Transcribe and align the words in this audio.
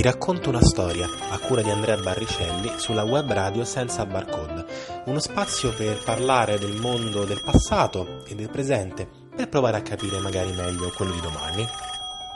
Ti 0.00 0.06
racconto 0.06 0.48
una 0.48 0.62
storia 0.62 1.06
a 1.28 1.38
cura 1.40 1.60
di 1.60 1.68
Andrea 1.68 1.98
Barricelli 1.98 2.72
sulla 2.78 3.02
web 3.02 3.30
radio 3.30 3.66
Senza 3.66 4.06
Barcode, 4.06 4.64
uno 5.04 5.18
spazio 5.18 5.74
per 5.74 6.02
parlare 6.02 6.58
del 6.58 6.80
mondo 6.80 7.26
del 7.26 7.42
passato 7.44 8.24
e 8.24 8.34
del 8.34 8.48
presente 8.48 9.06
per 9.36 9.50
provare 9.50 9.76
a 9.76 9.82
capire 9.82 10.18
magari 10.18 10.52
meglio 10.52 10.90
quello 10.96 11.12
di 11.12 11.20
domani. 11.20 11.66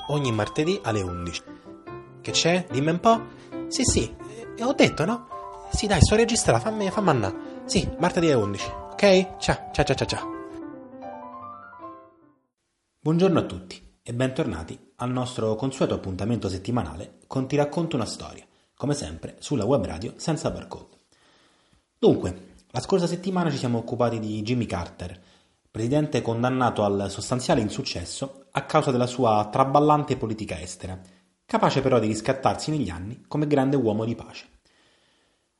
Ogni 0.08 0.30
martedì 0.30 0.79
alle 0.82 1.00
11. 1.00 1.42
Che 2.21 2.30
c'è? 2.32 2.66
Dimmi 2.71 2.90
un 2.90 3.00
po'? 3.00 3.22
Sì, 3.68 3.82
sì, 3.82 4.14
eh, 4.58 4.62
ho 4.62 4.74
detto 4.74 5.06
no? 5.06 5.28
Sì, 5.72 5.86
dai, 5.86 6.02
sto 6.02 6.16
registrando, 6.16 6.60
fammi, 6.62 6.90
andare. 6.94 7.62
Sì, 7.64 7.90
martedì 7.98 8.30
alle 8.30 8.42
11, 8.42 8.72
ok? 8.90 9.38
Ciao, 9.38 9.70
ciao, 9.72 9.84
ciao, 9.84 9.96
ciao, 9.96 10.06
ciao. 10.06 10.28
Buongiorno 13.00 13.38
a 13.38 13.42
tutti 13.44 13.84
e 14.07 14.12
bentornati 14.12 14.79
al 14.96 15.11
nostro 15.11 15.55
consueto 15.55 15.95
appuntamento 15.95 16.50
settimanale 16.50 17.20
con 17.27 17.48
Ti 17.48 17.57
racconto 17.57 17.96
una 17.96 18.05
storia, 18.05 18.45
come 18.77 18.92
sempre 18.92 19.37
sulla 19.38 19.65
web 19.65 19.83
radio 19.87 20.12
senza 20.16 20.51
barcode. 20.51 20.98
Dunque, 21.98 22.52
la 22.70 22.80
scorsa 22.80 23.06
settimana 23.06 23.51
ci 23.51 23.56
siamo 23.56 23.78
occupati 23.78 24.19
di 24.19 24.42
Jimmy 24.42 24.66
Carter, 24.66 25.19
presidente 25.70 26.20
condannato 26.20 26.84
al 26.84 27.06
sostanziale 27.09 27.62
insuccesso 27.62 28.48
a 28.51 28.66
causa 28.66 28.91
della 28.91 29.06
sua 29.06 29.48
traballante 29.51 30.19
politica 30.19 30.61
estera, 30.61 31.00
capace 31.47 31.80
però 31.80 31.98
di 31.98 32.06
riscattarsi 32.06 32.70
negli 32.70 32.91
anni 32.91 33.25
come 33.27 33.47
grande 33.47 33.77
uomo 33.77 34.05
di 34.05 34.14
pace. 34.14 34.47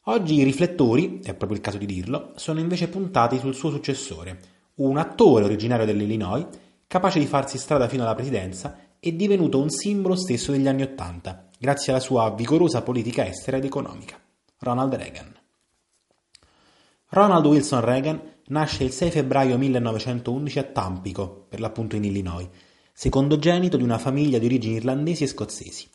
Oggi 0.03 0.35
i 0.35 0.43
riflettori, 0.43 1.21
è 1.21 1.33
proprio 1.33 1.57
il 1.57 1.65
caso 1.65 1.79
di 1.79 1.87
dirlo, 1.87 2.33
sono 2.37 2.61
invece 2.61 2.89
puntati 2.89 3.39
sul 3.39 3.55
suo 3.55 3.71
successore, 3.71 4.39
un 4.75 4.99
attore 4.99 5.45
originario 5.45 5.87
dell'Illinois 5.87 6.47
capace 6.87 7.19
di 7.19 7.27
farsi 7.27 7.59
strada 7.59 7.89
fino 7.89 8.03
alla 8.03 8.15
presidenza 8.15 8.79
e 9.01 9.15
divenuto 9.15 9.61
un 9.61 9.71
simbolo 9.71 10.17
stesso 10.17 10.53
degli 10.53 10.69
anni 10.69 10.83
Ottanta, 10.83 11.49
grazie 11.59 11.93
alla 11.93 12.01
sua 12.01 12.31
vigorosa 12.31 12.83
politica 12.83 13.27
estera 13.27 13.57
ed 13.57 13.65
economica. 13.65 14.19
Ronald 14.59 14.95
Reagan. 14.95 15.35
Ronald 17.09 17.47
Wilson 17.47 17.81
Reagan 17.81 18.21
nasce 18.47 18.85
il 18.85 18.91
6 18.91 19.11
febbraio 19.11 19.59
1911 19.59 20.59
a 20.59 20.63
Tampico, 20.65 21.47
per 21.49 21.61
l'appunto 21.61 21.97
in 21.97 22.05
Illinois, 22.05 22.49
secondogenito 22.93 23.77
di 23.77 23.83
una 23.83 23.99
famiglia 23.99 24.39
di 24.39 24.47
origini 24.47 24.77
irlandesi 24.77 25.25
e 25.25 25.29
scozzesi. 25.29 25.89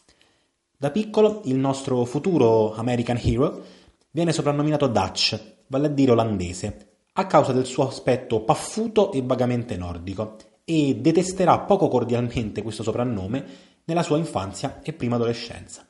Da 0.77 0.91
piccolo 0.91 1.41
il 1.45 1.57
nostro 1.57 2.05
futuro 2.05 2.73
American 2.73 3.19
Hero 3.21 3.63
viene 4.11 4.31
soprannominato 4.31 4.87
Dutch, 4.87 5.57
vale 5.67 5.87
a 5.87 5.89
dire 5.89 6.11
olandese, 6.11 6.87
a 7.13 7.25
causa 7.25 7.51
del 7.51 7.65
suo 7.65 7.87
aspetto 7.87 8.41
paffuto 8.41 9.11
e 9.11 9.21
vagamente 9.21 9.75
nordico, 9.75 10.37
e 10.71 10.97
detesterà 10.97 11.57
poco 11.61 11.87
cordialmente 11.87 12.61
questo 12.61 12.83
soprannome 12.83 13.43
nella 13.85 14.03
sua 14.03 14.17
infanzia 14.17 14.81
e 14.83 14.93
prima 14.93 15.15
adolescenza. 15.15 15.83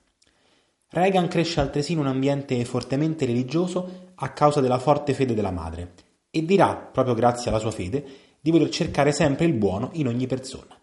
Reagan 0.92 1.28
cresce 1.28 1.60
altresì 1.60 1.92
in 1.92 1.98
un 1.98 2.08
ambiente 2.08 2.64
fortemente 2.64 3.26
religioso 3.26 4.12
a 4.16 4.32
causa 4.32 4.62
della 4.62 4.80
forte 4.80 5.14
fede 5.14 5.34
della 5.34 5.52
madre 5.52 5.96
e 6.32 6.46
dirà, 6.46 6.78
proprio 6.78 7.14
grazie 7.14 7.50
alla 7.50 7.60
sua 7.60 7.72
fede, 7.72 8.06
di 8.40 8.52
voler 8.52 8.70
cercare 8.70 9.12
sempre 9.12 9.44
il 9.44 9.54
buono 9.54 9.90
in 9.96 10.08
ogni 10.08 10.28
persona. 10.28 10.80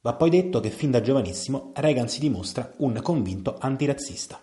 Va 0.00 0.14
poi 0.14 0.30
detto 0.30 0.58
che 0.58 0.70
fin 0.70 0.90
da 0.90 1.00
giovanissimo 1.00 1.70
Reagan 1.76 2.08
si 2.08 2.18
dimostra 2.18 2.72
un 2.78 2.98
convinto 3.00 3.54
antirazzista. 3.60 4.40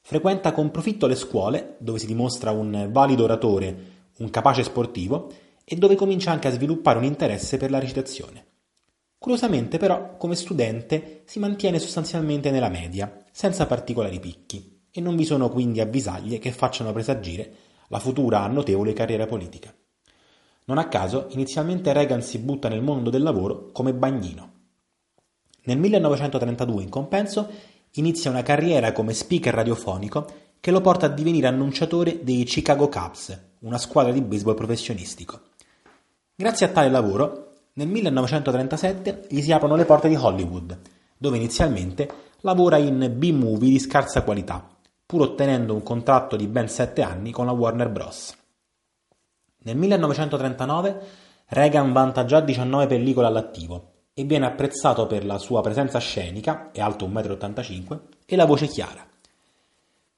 Frequenta 0.00 0.50
con 0.50 0.72
profitto 0.72 1.06
le 1.06 1.14
scuole, 1.14 1.76
dove 1.78 2.00
si 2.00 2.06
dimostra 2.06 2.50
un 2.50 2.88
valido 2.90 3.22
oratore, 3.22 3.90
un 4.18 4.28
capace 4.28 4.64
sportivo 4.64 5.50
e 5.72 5.76
dove 5.76 5.94
comincia 5.94 6.30
anche 6.30 6.48
a 6.48 6.50
sviluppare 6.50 6.98
un 6.98 7.04
interesse 7.04 7.56
per 7.56 7.70
la 7.70 7.78
recitazione. 7.78 8.44
Curiosamente 9.16 9.78
però, 9.78 10.18
come 10.18 10.34
studente, 10.34 11.22
si 11.24 11.38
mantiene 11.38 11.78
sostanzialmente 11.78 12.50
nella 12.50 12.68
media, 12.68 13.24
senza 13.32 13.64
particolari 13.64 14.20
picchi, 14.20 14.82
e 14.90 15.00
non 15.00 15.16
vi 15.16 15.24
sono 15.24 15.48
quindi 15.48 15.80
avvisaglie 15.80 16.38
che 16.38 16.52
facciano 16.52 16.92
presagire 16.92 17.50
la 17.88 17.98
futura 17.98 18.46
notevole 18.48 18.92
carriera 18.92 19.24
politica. 19.24 19.74
Non 20.66 20.76
a 20.76 20.88
caso, 20.88 21.28
inizialmente 21.30 21.90
Reagan 21.94 22.20
si 22.20 22.38
butta 22.38 22.68
nel 22.68 22.82
mondo 22.82 23.08
del 23.08 23.22
lavoro 23.22 23.70
come 23.72 23.94
bagnino. 23.94 24.52
Nel 25.62 25.78
1932, 25.78 26.82
in 26.82 26.90
compenso, 26.90 27.48
inizia 27.92 28.28
una 28.28 28.42
carriera 28.42 28.92
come 28.92 29.14
speaker 29.14 29.54
radiofonico 29.54 30.26
che 30.60 30.70
lo 30.70 30.82
porta 30.82 31.06
a 31.06 31.08
divenire 31.08 31.46
annunciatore 31.46 32.22
dei 32.22 32.44
Chicago 32.44 32.90
Cubs, 32.90 33.52
una 33.60 33.78
squadra 33.78 34.12
di 34.12 34.20
baseball 34.20 34.54
professionistico. 34.54 35.40
Grazie 36.34 36.66
a 36.66 36.68
tale 36.70 36.88
lavoro, 36.88 37.52
nel 37.74 37.88
1937 37.88 39.26
gli 39.28 39.42
si 39.42 39.52
aprono 39.52 39.76
le 39.76 39.84
porte 39.84 40.08
di 40.08 40.16
Hollywood, 40.16 40.78
dove 41.18 41.36
inizialmente 41.36 42.08
lavora 42.40 42.78
in 42.78 43.14
B-movie 43.16 43.70
di 43.70 43.78
scarsa 43.78 44.22
qualità, 44.22 44.66
pur 45.04 45.20
ottenendo 45.20 45.74
un 45.74 45.82
contratto 45.82 46.36
di 46.36 46.46
ben 46.46 46.68
sette 46.68 47.02
anni 47.02 47.32
con 47.32 47.44
la 47.44 47.52
Warner 47.52 47.90
Bros. 47.90 48.34
Nel 49.64 49.76
1939 49.76 51.00
Reagan 51.48 51.92
vanta 51.92 52.24
già 52.24 52.40
19 52.40 52.86
pellicole 52.86 53.26
all'attivo 53.26 53.90
e 54.14 54.24
viene 54.24 54.46
apprezzato 54.46 55.06
per 55.06 55.26
la 55.26 55.36
sua 55.36 55.60
presenza 55.60 55.98
scenica, 55.98 56.70
è 56.72 56.80
alto 56.80 57.06
1,85 57.06 57.92
m, 57.92 58.00
e 58.24 58.36
la 58.36 58.46
voce 58.46 58.66
chiara. 58.68 59.06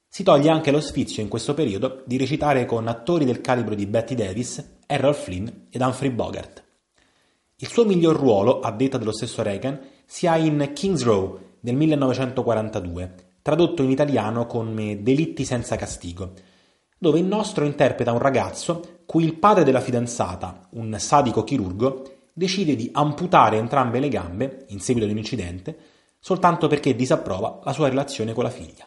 Si 0.09 0.23
toglie 0.23 0.49
anche 0.49 0.71
lo 0.71 0.81
sfizio 0.81 1.23
in 1.23 1.29
questo 1.29 1.55
periodo 1.55 2.03
di 2.07 2.17
recitare 2.17 2.67
con 2.67 2.87
attori 2.87 3.25
del 3.25 3.41
calibro 3.41 3.75
di 3.75 3.87
Betty 3.87 4.15
Davis, 4.15 4.74
Errol 4.87 5.15
Flynn 5.15 5.49
ed 5.71 5.81
Humphrey 5.81 6.11
Bogart. 6.11 6.63
Il 7.57 7.69
suo 7.69 7.85
miglior 7.85 8.17
ruolo, 8.17 8.61
a 8.61 8.71
detta 8.73 8.99
dello 8.99 9.13
stesso 9.13 9.43
Reagan, 9.43 9.81
si 10.05 10.27
ha 10.27 10.37
in 10.37 10.71
King's 10.75 11.03
Row 11.03 11.39
del 11.61 11.77
1942, 11.77 13.15
tradotto 13.43 13.83
in 13.83 13.91
italiano 13.91 14.47
come 14.47 15.03
Delitti 15.03 15.45
senza 15.45 15.77
castigo, 15.77 16.33
dove 16.99 17.19
il 17.19 17.25
nostro 17.25 17.65
interpreta 17.65 18.13
un 18.13 18.19
ragazzo 18.19 19.01
cui 19.07 19.25
il 19.25 19.37
padre 19.37 19.65
della 19.65 19.81
fidanzata, 19.81 20.69
un 20.71 20.97
sadico 20.99 21.45
chirurgo, 21.45 22.03
decide 22.33 22.75
di 22.75 22.91
amputare 22.93 23.57
entrambe 23.57 24.01
le 24.01 24.09
gambe, 24.09 24.65
in 24.69 24.81
seguito 24.81 25.07
ad 25.07 25.13
un 25.13 25.19
incidente, 25.19 25.77
soltanto 26.19 26.67
perché 26.67 26.97
disapprova 26.97 27.61
la 27.65 27.73
sua 27.73 27.89
relazione 27.89 28.33
con 28.33 28.45
la 28.45 28.51
figlia. 28.51 28.87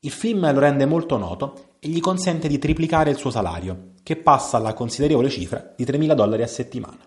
Il 0.00 0.10
film 0.10 0.52
lo 0.52 0.60
rende 0.60 0.86
molto 0.86 1.16
noto 1.16 1.76
e 1.78 1.88
gli 1.88 2.00
consente 2.00 2.48
di 2.48 2.58
triplicare 2.58 3.10
il 3.10 3.16
suo 3.16 3.30
salario, 3.30 3.93
che 4.04 4.14
passa 4.14 4.58
alla 4.58 4.74
considerevole 4.74 5.30
cifra 5.30 5.72
di 5.74 5.84
3.000 5.84 6.12
dollari 6.12 6.42
a 6.42 6.46
settimana. 6.46 6.98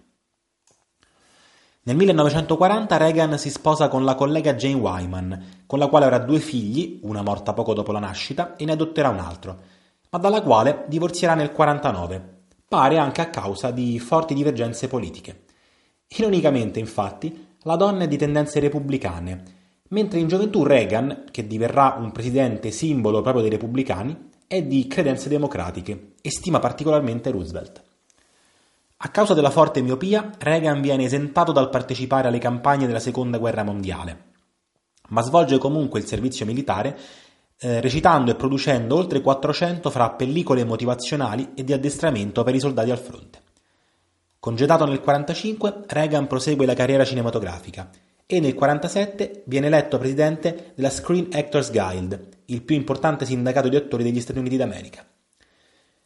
Nel 1.84 1.96
1940 1.96 2.98
Reagan 2.98 3.38
si 3.38 3.50
sposa 3.50 3.88
con 3.88 4.04
la 4.04 4.16
collega 4.16 4.56
Jane 4.56 4.74
Wyman, 4.74 5.64
con 5.66 5.80
la 5.80 5.88
quale 5.88 6.04
avrà 6.04 6.18
due 6.18 6.40
figli, 6.40 7.00
una 7.04 7.22
morta 7.22 7.54
poco 7.54 7.74
dopo 7.74 7.94
la 7.94 8.00
nascita, 8.00 8.58
e 8.58 8.66
ne 8.66 8.74
adotterà 8.74 9.08
un 9.08 9.20
altro, 9.20 9.58
ma 10.10 10.20
dalla 10.20 10.42
quale 10.42 10.84
divorzierà 10.90 11.34
nel 11.34 11.52
1949, 11.52 12.42
pare 12.68 12.98
anche 12.98 13.22
a 13.22 13.30
causa 13.30 13.72
di 13.72 14.00
forti 14.00 14.34
divergenze 14.34 14.90
politiche. 14.90 15.46
Ironicamente, 16.08 16.80
infatti, 16.80 17.56
la 17.62 17.78
donna 17.78 18.04
è 18.04 18.08
di 18.10 18.18
tendenze 18.18 18.60
repubblicane, 18.60 19.44
mentre 19.90 20.20
in 20.20 20.28
gioventù 20.28 20.64
Reagan, 20.64 21.26
che 21.32 21.48
diverrà 21.48 21.96
un 21.98 22.12
presidente 22.12 22.72
simbolo 22.72 23.22
proprio 23.22 23.44
dei 23.44 23.52
repubblicani, 23.52 24.30
è 24.48 24.64
di 24.64 24.88
credenze 24.88 25.28
democratiche 25.28 26.14
e 26.22 26.32
stima 26.32 26.60
particolarmente 26.60 27.30
Roosevelt. 27.32 27.84
A 28.98 29.10
causa 29.10 29.34
della 29.34 29.52
forte 29.52 29.82
miopia, 29.82 30.32
Reagan 30.40 30.82
viene 30.82 31.04
esentato 31.04 31.52
dal 31.52 31.70
partecipare 31.70 32.30
alle 32.30 32.40
campagne 32.40 32.88
della 32.88 33.00
Seconda 33.00 33.38
Guerra 33.38 33.64
Mondiale, 33.64 34.24
ma 35.10 35.22
svolge 35.22 35.58
comunque 35.58 36.00
il 36.00 36.08
servizio 36.08 36.46
militare 36.46 36.98
eh, 37.60 37.82
recitando 37.82 38.32
e 38.32 38.36
producendo 38.36 38.96
oltre 38.96 39.22
400 39.22 39.90
fra 39.90 40.12
pellicole 40.12 40.64
motivazionali 40.64 41.52
e 41.54 41.64
di 41.64 41.74
addestramento 41.74 42.44
per 42.44 42.56
i 42.56 42.60
soldati 42.60 42.90
al 42.90 42.98
fronte. 42.98 43.42
Congedato 44.40 44.86
nel 44.86 45.02
1945, 45.02 45.84
Reagan 45.88 46.26
prosegue 46.26 46.66
la 46.66 46.74
carriera 46.74 47.04
cinematografica 47.04 47.90
e 48.26 48.40
nel 48.40 48.54
1947 48.54 49.44
viene 49.46 49.68
eletto 49.68 49.98
presidente 49.98 50.72
della 50.76 50.90
Screen 50.90 51.28
Actors 51.32 51.72
Guild, 51.72 52.37
il 52.48 52.62
più 52.62 52.76
importante 52.76 53.26
sindacato 53.26 53.70
di 53.70 53.76
attori 53.76 54.04
degli 54.04 54.22
Stati 54.22 54.40
Uniti 54.40 54.58
d'America. 54.58 55.06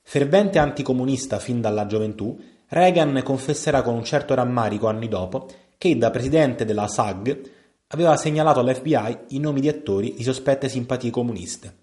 Fervente 0.02 0.60
anticomunista 0.60 1.40
fin 1.40 1.62
dalla 1.62 1.86
gioventù, 1.86 2.40
Reagan 2.68 3.22
confesserà 3.24 3.82
con 3.82 3.96
un 3.96 4.04
certo 4.04 4.34
rammarico 4.34 4.88
anni 4.88 5.08
dopo 5.08 5.48
che 5.78 5.98
da 5.98 6.10
presidente 6.10 6.66
della 6.66 6.88
SAG 6.88 7.50
aveva 7.88 8.16
segnalato 8.16 8.60
all'FBI 8.60 9.18
i 9.30 9.40
nomi 9.40 9.62
di 9.62 9.68
attori 9.68 10.14
di 10.14 10.24
sospette 10.24 10.70
simpatie 10.70 11.10
comuniste. 11.12 11.76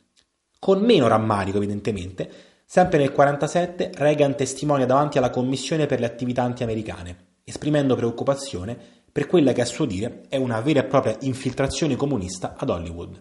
Con 0.59 0.81
meno 0.81 1.07
rammarico, 1.07 1.59
evidentemente, 1.59 2.31
sempre 2.65 2.99
nel 2.99 3.11
1947 3.11 3.91
Reagan 3.95 4.35
testimonia 4.35 4.87
davanti 4.87 5.19
alla 5.19 5.31
Commissione 5.31 5.87
per 5.87 6.01
le 6.01 6.07
attività 6.07 6.43
anti-americane, 6.43 7.17
esprimendo 7.45 7.95
preoccupazione 7.95 8.77
per 9.11 9.27
quella 9.27 9.53
che 9.53 9.63
a 9.63 9.67
suo 9.67 9.85
dire 9.85 10.23
è 10.29 10.37
una 10.37 10.61
vera 10.61 10.81
e 10.81 10.85
propria 10.85 11.17
infiltrazione 11.21 11.97
comunista 11.97 12.55
ad 12.57 12.71
Hollywood. 12.71 13.21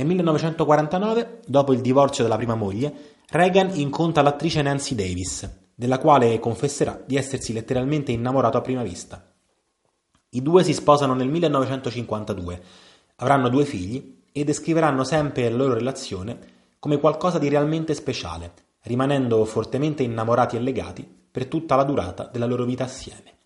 Nel 0.00 0.08
1949, 0.08 1.40
dopo 1.46 1.74
il 1.74 1.82
divorzio 1.82 2.22
della 2.22 2.38
prima 2.38 2.54
moglie, 2.54 3.18
Reagan 3.28 3.78
incontra 3.78 4.22
l'attrice 4.22 4.62
Nancy 4.62 4.94
Davis, 4.94 5.46
della 5.74 5.98
quale 5.98 6.38
confesserà 6.38 6.98
di 7.04 7.16
essersi 7.16 7.52
letteralmente 7.52 8.10
innamorato 8.10 8.56
a 8.56 8.62
prima 8.62 8.82
vista. 8.82 9.30
I 10.30 10.40
due 10.40 10.64
si 10.64 10.72
sposano 10.72 11.12
nel 11.12 11.28
1952, 11.28 12.62
avranno 13.16 13.50
due 13.50 13.66
figli 13.66 14.22
e 14.32 14.42
descriveranno 14.42 15.04
sempre 15.04 15.50
la 15.50 15.56
loro 15.56 15.74
relazione 15.74 16.38
come 16.78 16.98
qualcosa 16.98 17.38
di 17.38 17.50
realmente 17.50 17.92
speciale, 17.92 18.54
rimanendo 18.84 19.44
fortemente 19.44 20.02
innamorati 20.02 20.56
e 20.56 20.60
legati 20.60 21.06
per 21.30 21.44
tutta 21.44 21.76
la 21.76 21.84
durata 21.84 22.26
della 22.32 22.46
loro 22.46 22.64
vita 22.64 22.84
assieme. 22.84 23.39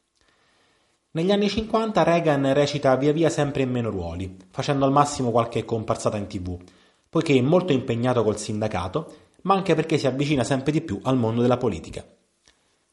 Negli 1.16 1.30
anni 1.30 1.48
50 1.48 2.02
Reagan 2.02 2.54
recita 2.54 2.96
via 2.96 3.12
via 3.12 3.30
sempre 3.30 3.62
in 3.62 3.70
meno 3.70 3.88
ruoli, 3.88 4.36
facendo 4.50 4.84
al 4.84 4.90
massimo 4.90 5.30
qualche 5.30 5.64
comparsata 5.64 6.16
in 6.16 6.26
tv, 6.26 6.60
poiché 7.08 7.36
è 7.36 7.40
molto 7.40 7.72
impegnato 7.72 8.24
col 8.24 8.36
sindacato, 8.36 9.14
ma 9.42 9.54
anche 9.54 9.76
perché 9.76 9.96
si 9.96 10.08
avvicina 10.08 10.42
sempre 10.42 10.72
di 10.72 10.80
più 10.80 10.98
al 11.04 11.16
mondo 11.16 11.40
della 11.40 11.56
politica. 11.56 12.04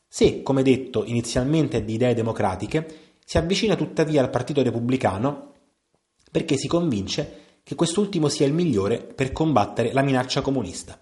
Se, 0.08 0.44
come 0.44 0.62
detto, 0.62 1.04
inizialmente 1.04 1.78
è 1.78 1.84
di 1.84 1.96
idee 1.96 2.14
democratiche, 2.14 3.16
si 3.26 3.40
avvicina 3.40 3.76
tuttavia 3.76 4.22
al 4.22 4.30
Partito 4.30 4.62
Repubblicano 4.62 5.54
perché 6.30 6.58
si 6.58 6.68
convince 6.68 7.40
che 7.64 7.74
quest'ultimo 7.74 8.30
sia 8.30 8.46
il 8.46 8.54
migliore 8.54 9.00
per 9.00 9.32
combattere 9.32 9.94
la 9.94 10.04
minaccia 10.04 10.42
comunista. 10.42 10.96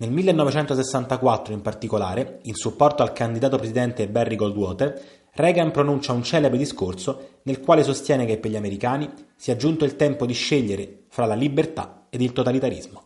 Nel 0.00 0.10
1964 0.12 1.52
in 1.52 1.60
particolare, 1.60 2.40
in 2.42 2.54
supporto 2.54 3.02
al 3.02 3.12
candidato 3.12 3.58
presidente 3.58 4.08
Barry 4.08 4.34
Goldwater, 4.34 5.19
Reagan 5.32 5.70
pronuncia 5.70 6.12
un 6.12 6.22
celebre 6.22 6.58
discorso 6.58 7.38
nel 7.42 7.60
quale 7.60 7.82
sostiene 7.82 8.26
che 8.26 8.38
per 8.38 8.50
gli 8.50 8.56
americani 8.56 9.08
sia 9.36 9.56
giunto 9.56 9.84
il 9.84 9.96
tempo 9.96 10.26
di 10.26 10.32
scegliere 10.32 11.04
fra 11.08 11.26
la 11.26 11.34
libertà 11.34 12.06
ed 12.10 12.20
il 12.20 12.32
totalitarismo. 12.32 13.02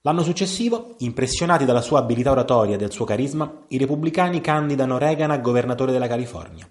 L'anno 0.00 0.22
successivo, 0.22 0.96
impressionati 0.98 1.64
dalla 1.64 1.80
sua 1.80 2.00
abilità 2.00 2.30
oratoria 2.30 2.74
e 2.74 2.78
del 2.78 2.92
suo 2.92 3.04
carisma, 3.06 3.62
i 3.68 3.78
repubblicani 3.78 4.40
candidano 4.40 4.98
Reagan 4.98 5.30
a 5.30 5.38
governatore 5.38 5.92
della 5.92 6.08
California. 6.08 6.68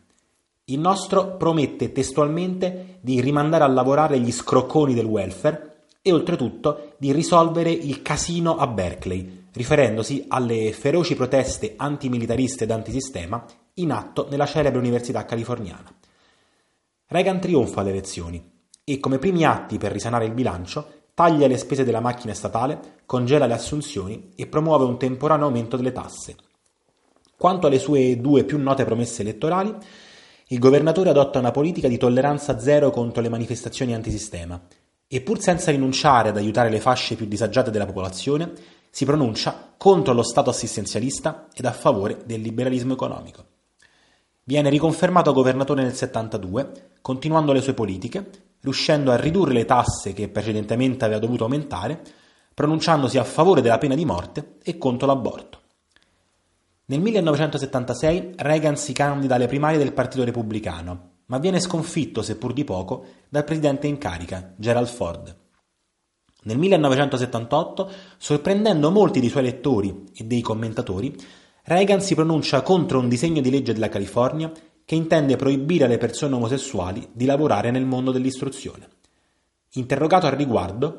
Il 0.66 0.80
nostro 0.80 1.36
promette 1.38 1.92
testualmente 1.92 3.00
di 3.02 3.20
rimandare 3.22 3.64
a 3.64 3.68
lavorare 3.68 4.20
gli 4.20 4.32
scrocconi 4.32 4.94
del 4.94 5.06
welfare 5.06 5.86
e 6.02 6.12
oltretutto 6.12 6.94
di 6.98 7.12
risolvere 7.12 7.72
il 7.72 8.02
casino 8.02 8.58
a 8.58 8.68
Berkeley, 8.68 9.46
riferendosi 9.54 10.26
alle 10.28 10.72
feroci 10.72 11.16
proteste 11.16 11.74
antimilitariste 11.76 12.66
ed 12.66 12.72
antisistema 12.72 13.44
in 13.76 13.92
atto 13.92 14.28
nella 14.30 14.46
celebre 14.46 14.80
università 14.80 15.26
californiana. 15.26 15.92
Reagan 17.08 17.40
trionfa 17.40 17.82
alle 17.82 17.90
elezioni 17.90 18.52
e, 18.84 19.00
come 19.00 19.18
primi 19.18 19.46
atti 19.46 19.78
per 19.78 19.92
risanare 19.92 20.26
il 20.26 20.34
bilancio, 20.34 21.02
taglia 21.14 21.48
le 21.48 21.58
spese 21.58 21.84
della 21.84 22.00
macchina 22.00 22.34
statale, 22.34 23.02
congela 23.06 23.46
le 23.46 23.54
assunzioni 23.54 24.32
e 24.36 24.48
promuove 24.48 24.86
un 24.86 24.98
temporaneo 24.98 25.46
aumento 25.46 25.76
delle 25.78 25.92
tasse. 25.92 26.36
Quanto 27.38 27.68
alle 27.68 27.80
sue 27.80 28.20
due 28.20 28.44
più 28.44 28.58
note 28.58 28.86
promesse 28.86 29.22
elettorali, 29.22 29.76
il 30.48 30.60
governatore 30.60 31.10
adotta 31.10 31.40
una 31.40 31.52
politica 31.52 31.88
di 31.88 31.98
tolleranza 31.98 32.60
zero 32.60 32.92
contro 32.92 33.22
le 33.22 33.30
manifestazioni 33.30 33.94
antisistema 33.94 34.62
e 35.08 35.22
pur 35.22 35.40
senza 35.40 35.72
rinunciare 35.72 36.30
ad 36.30 36.38
aiutare 36.38 36.70
le 36.70 36.80
fasce 36.80 37.16
più 37.16 37.26
disagiate 37.26 37.72
della 37.72 37.86
popolazione, 37.86 38.52
si 38.90 39.06
pronuncia 39.06 39.74
contro 39.78 40.14
lo 40.14 40.24
Stato 40.24 40.50
assistenzialista 40.50 41.48
ed 41.54 41.66
a 41.66 41.72
favore 41.72 42.22
del 42.26 42.42
liberalismo 42.42 42.94
economico. 42.94 43.53
Viene 44.46 44.70
riconfermato 44.70 45.32
governatore 45.32 45.84
nel 45.84 45.94
72, 45.94 46.92
continuando 47.02 47.54
le 47.54 47.62
sue 47.62 47.74
politiche, 47.74 48.30
riuscendo 48.60 49.12
a 49.12 49.16
ridurre 49.16 49.54
le 49.54 49.64
tasse 49.64 50.12
che 50.12 50.28
precedentemente 50.28 51.06
aveva 51.06 51.20
dovuto 51.20 51.46
aumentare, 51.46 52.02
pronunciandosi 52.54 53.18
a 53.18 53.24
favore 53.24 53.62
della 53.62 53.78
pena 53.78 53.96
di 53.96 54.04
morte 54.04 54.58
e 54.62 54.78
contro 54.78 55.08
l'aborto. 55.08 55.62
Nel 56.86 57.00
1976 57.00 58.34
Reagan 58.36 58.76
si 58.76 58.92
candida 58.92 59.36
alle 59.36 59.48
primarie 59.48 59.78
del 59.78 59.94
Partito 59.94 60.26
Repubblicano, 60.26 61.12
ma 61.28 61.38
viene 61.38 61.62
sconfitto, 61.62 62.22
seppur 62.22 62.52
di 62.52 62.66
poco, 62.66 63.06
dal 63.30 63.46
presidente 63.46 63.88
in 63.88 63.98
carica, 63.98 64.54
Gerald 64.58 64.88
Ford. 64.88 65.36
Nel 66.44 66.58
1978, 66.58 67.90
sorprendendo 68.18 68.92
molti 68.92 69.22
dei 69.22 69.30
suoi 69.30 69.44
lettori 69.44 70.04
e 70.14 70.26
dei 70.26 70.42
commentatori, 70.42 71.16
Reagan 71.66 72.02
si 72.02 72.14
pronuncia 72.14 72.62
contro 72.62 73.00
un 73.00 73.08
disegno 73.08 73.40
di 73.40 73.50
legge 73.50 73.72
della 73.72 73.88
California 73.88 74.52
che 74.84 74.96
intende 74.96 75.38
proibire 75.38 75.86
alle 75.86 75.98
persone 75.98 76.36
omosessuali 76.36 77.08
di 77.14 77.24
lavorare 77.24 77.72
nel 77.72 77.86
mondo 77.86 78.12
dell'istruzione. 78.12 78.90
Interrogato 79.76 80.26
al 80.26 80.34
riguardo, 80.34 80.98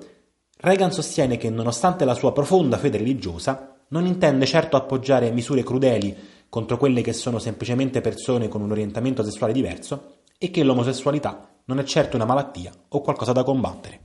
Reagan 0.57 0.91
sostiene 0.91 1.37
che 1.37 1.51
nonostante 1.51 2.07
la 2.07 2.15
sua 2.15 2.33
profonda 2.33 2.79
fede 2.79 2.97
religiosa, 2.97 3.77
non 3.89 4.07
intende 4.07 4.47
certo 4.47 4.79
appoggiare 4.79 5.31
misure 5.33 5.63
crudeli 5.63 6.17
contro 6.49 6.79
quelle 6.79 7.03
che 7.03 7.13
sono 7.13 7.39
semplicemente 7.39 8.01
persone 8.01 8.49
con 8.49 8.63
un 8.63 8.71
orientamento 8.71 9.23
sessuale 9.23 9.53
diverso 9.53 10.21
e 10.39 10.51
che 10.51 10.65
l'omosessualità 10.65 11.47
non 11.67 11.79
è 11.79 11.85
certo 11.85 12.17
una 12.17 12.25
malattia 12.25 12.73
o 12.89 13.03
qualcosa 13.03 13.33
da 13.33 13.45
combattere. 13.45 14.01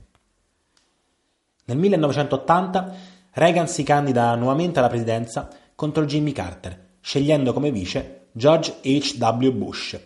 Nel 1.64 1.78
1980 1.78 2.94
Reagan 3.32 3.66
si 3.66 3.82
candida 3.82 4.34
nuovamente 4.34 4.78
alla 4.78 4.88
presidenza 4.88 5.48
contro 5.80 6.04
Jimmy 6.04 6.32
Carter, 6.32 6.98
scegliendo 7.00 7.54
come 7.54 7.70
vice 7.70 8.26
George 8.32 8.80
H. 8.84 9.16
W. 9.18 9.50
Bush. 9.52 9.98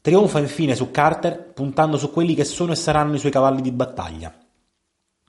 Trionfa 0.00 0.40
infine 0.40 0.74
su 0.74 0.90
Carter 0.90 1.52
puntando 1.52 1.96
su 1.96 2.10
quelli 2.10 2.34
che 2.34 2.42
sono 2.42 2.72
e 2.72 2.74
saranno 2.74 3.14
i 3.14 3.20
suoi 3.20 3.30
cavalli 3.30 3.62
di 3.62 3.70
battaglia, 3.70 4.36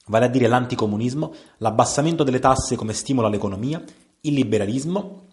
vale 0.07 0.25
a 0.25 0.27
dire 0.27 0.47
l'anticomunismo, 0.47 1.31
l'abbassamento 1.57 2.23
delle 2.23 2.39
tasse 2.39 2.75
come 2.75 2.93
stimolo 2.93 3.27
all'economia, 3.27 3.79
il 4.21 4.33
liberalismo 4.33 5.27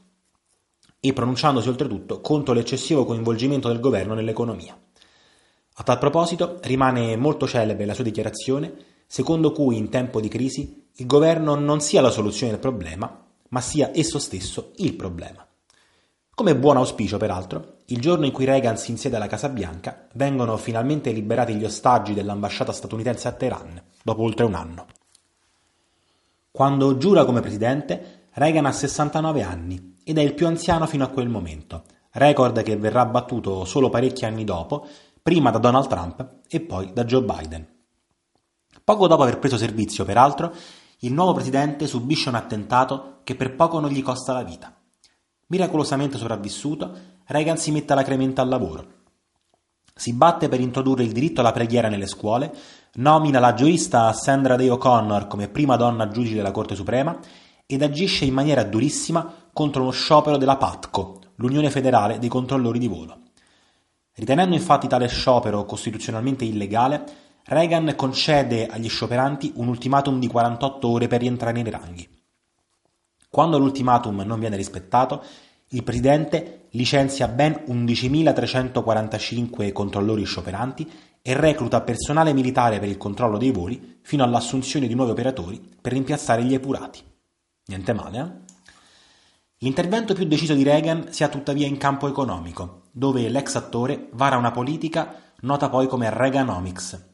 e 1.01 1.13
pronunciandosi 1.15 1.71
oltretutto 1.71 2.21
contro 2.21 2.53
l'eccessivo 2.53 3.07
coinvolgimento 3.07 3.69
del 3.69 3.81
governo 3.81 4.13
nell'economia. 4.13 4.79
A 5.77 5.83
tal 5.83 5.97
proposito 5.97 6.59
rimane 6.65 7.17
molto 7.17 7.47
celebre 7.47 7.87
la 7.87 7.95
sua 7.95 8.05
dichiarazione 8.05 8.75
secondo 9.07 9.53
cui 9.53 9.79
in 9.79 9.89
tempo 9.89 10.21
di 10.21 10.29
crisi 10.29 10.89
il 10.95 11.07
governo 11.07 11.55
non 11.55 11.81
sia 11.81 12.03
la 12.03 12.11
soluzione 12.11 12.53
del 12.53 12.61
problema, 12.61 13.24
ma 13.51 13.61
sia 13.61 13.91
esso 13.95 14.19
stesso 14.19 14.73
il 14.77 14.95
problema. 14.95 15.47
Come 16.35 16.57
buon 16.57 16.77
auspicio, 16.77 17.17
peraltro, 17.17 17.77
il 17.87 18.01
giorno 18.01 18.27
in 18.27 18.33
cui 18.33 18.45
Reagan 18.45 18.77
si 18.77 18.91
insiede 18.91 19.15
alla 19.15 19.29
Casa 19.29 19.49
Bianca, 19.49 20.09
vengono 20.15 20.57
finalmente 20.57 21.13
liberati 21.13 21.55
gli 21.55 21.65
ostaggi 21.65 22.13
dell'ambasciata 22.13 22.73
statunitense 22.73 23.29
a 23.29 23.33
Teheran, 23.33 23.83
dopo 24.03 24.23
oltre 24.23 24.45
un 24.45 24.55
anno. 24.55 24.87
Quando 26.51 26.97
giura 26.97 27.25
come 27.25 27.41
presidente, 27.41 28.29
Reagan 28.33 28.67
ha 28.67 28.73
69 28.73 29.43
anni 29.43 29.97
ed 30.03 30.19
è 30.19 30.23
il 30.23 30.35
più 30.35 30.47
anziano 30.47 30.87
fino 30.87 31.05
a 31.05 31.09
quel 31.09 31.29
momento, 31.29 31.85
record 32.13 32.63
che 32.63 32.77
verrà 32.77 33.07
battuto 33.07 33.65
solo 33.65 33.89
parecchi 33.89 34.25
anni 34.25 34.43
dopo, 34.43 34.87
prima 35.23 35.51
da 35.51 35.59
Donald 35.59 35.87
Trump 35.87 36.41
e 36.49 36.61
poi 36.61 36.93
da 36.93 37.05
Joe 37.05 37.23
Biden. 37.23 37.67
Poco 38.83 39.07
dopo 39.07 39.23
aver 39.23 39.39
preso 39.39 39.57
servizio, 39.57 40.05
peraltro, 40.05 40.53
il 41.05 41.13
nuovo 41.13 41.35
presidente 41.35 41.87
subisce 41.87 42.29
un 42.31 42.35
attentato 42.35 43.21
che 43.25 43.35
per 43.35 43.55
poco 43.55 43.79
non 43.79 43.91
gli 43.91 44.03
costa 44.03 44.33
la 44.33 44.43
vita. 44.43 44.75
Miracolosamente 45.49 46.17
sopravvissuto, 46.17 46.97
Reagan 47.27 47.59
si 47.59 47.71
mette 47.71 47.93
alla 47.93 48.03
crementa 48.03 48.43
al 48.43 48.49
lavoro. 48.49 48.87
Si 49.95 50.13
batte 50.15 50.49
per 50.49 50.61
introdurre 50.61 51.05
il 51.05 51.13
diritto 51.13 51.41
alla 51.41 51.53
preghiera 51.53 51.89
nelle 51.89 52.07
scuole, 52.07 52.53
nomina 52.95 53.39
la 53.39 53.55
giurista 53.55 54.13
Sandra 54.13 54.57
Day 54.57 54.69
O'Connor 54.69 55.27
come 55.27 55.49
prima 55.49 55.77
donna 55.77 56.09
giudice 56.09 56.35
della 56.35 56.51
Corte 56.51 56.75
Suprema 56.75 57.17
ed 57.67 57.83
agisce 57.83 58.25
in 58.25 58.35
maniera 58.35 58.65
durissima 58.65 59.33
contro 59.53 59.83
uno 59.83 59.91
sciopero 59.91 60.37
della 60.37 60.57
PATCO, 60.57 61.21
l'Unione 61.37 61.71
Federale 61.71 62.19
dei 62.19 62.29
Controllori 62.29 62.79
di 62.79 62.89
Volo. 62.89 63.19
Ritenendo 64.15 64.55
infatti 64.55 64.89
tale 64.89 65.09
sciopero 65.09 65.65
costituzionalmente 65.65 66.45
illegale, 66.45 67.05
Reagan 67.47 67.93
concede 67.95 68.67
agli 68.67 68.89
scioperanti 68.89 69.53
un 69.57 69.69
ultimatum 69.69 70.19
di 70.19 70.29
48 70.29 70.89
ore 70.89 71.09
per 71.09 71.21
rientrare 71.21 71.61
nei 71.61 71.71
ranghi. 71.71 72.09
Quando 73.29 73.59
l'ultimatum 73.59 74.21
non 74.21 74.39
viene 74.39 74.57
rispettato, 74.57 75.23
il 75.69 75.83
presidente 75.83 76.69
licenzia 76.71 77.29
ben 77.29 77.65
11.345 77.67 79.73
controllori 79.73 80.25
scioperanti 80.25 80.91
e 81.21 81.35
recluta 81.35 81.83
personale 81.83 82.33
militare 82.33 82.79
per 82.79 82.89
il 82.89 82.97
controllo 82.97 83.37
dei 83.37 83.51
voli 83.51 83.99
fino 84.03 84.25
all'assunzione 84.25 84.87
di 84.87 84.95
nuovi 84.95 85.11
operatori 85.11 85.61
per 85.81 85.93
rimpiazzare 85.93 86.45
gli 86.45 86.55
epurati. 86.55 87.01
Niente 87.67 87.93
male, 87.93 88.19
eh? 88.19 88.31
L'intervento 89.59 90.15
più 90.15 90.25
deciso 90.25 90.55
di 90.55 90.63
Reagan 90.63 91.09
si 91.11 91.25
ha 91.25 91.29
tuttavia 91.29 91.67
in 91.67 91.77
campo 91.77 92.09
economico, 92.09 92.85
dove 92.91 93.29
l'ex 93.29 93.55
attore 93.55 94.09
vara 94.13 94.37
una 94.37 94.51
politica 94.51 95.15
nota 95.41 95.69
poi 95.69 95.87
come 95.87 96.11
Reaganomics, 96.11 97.13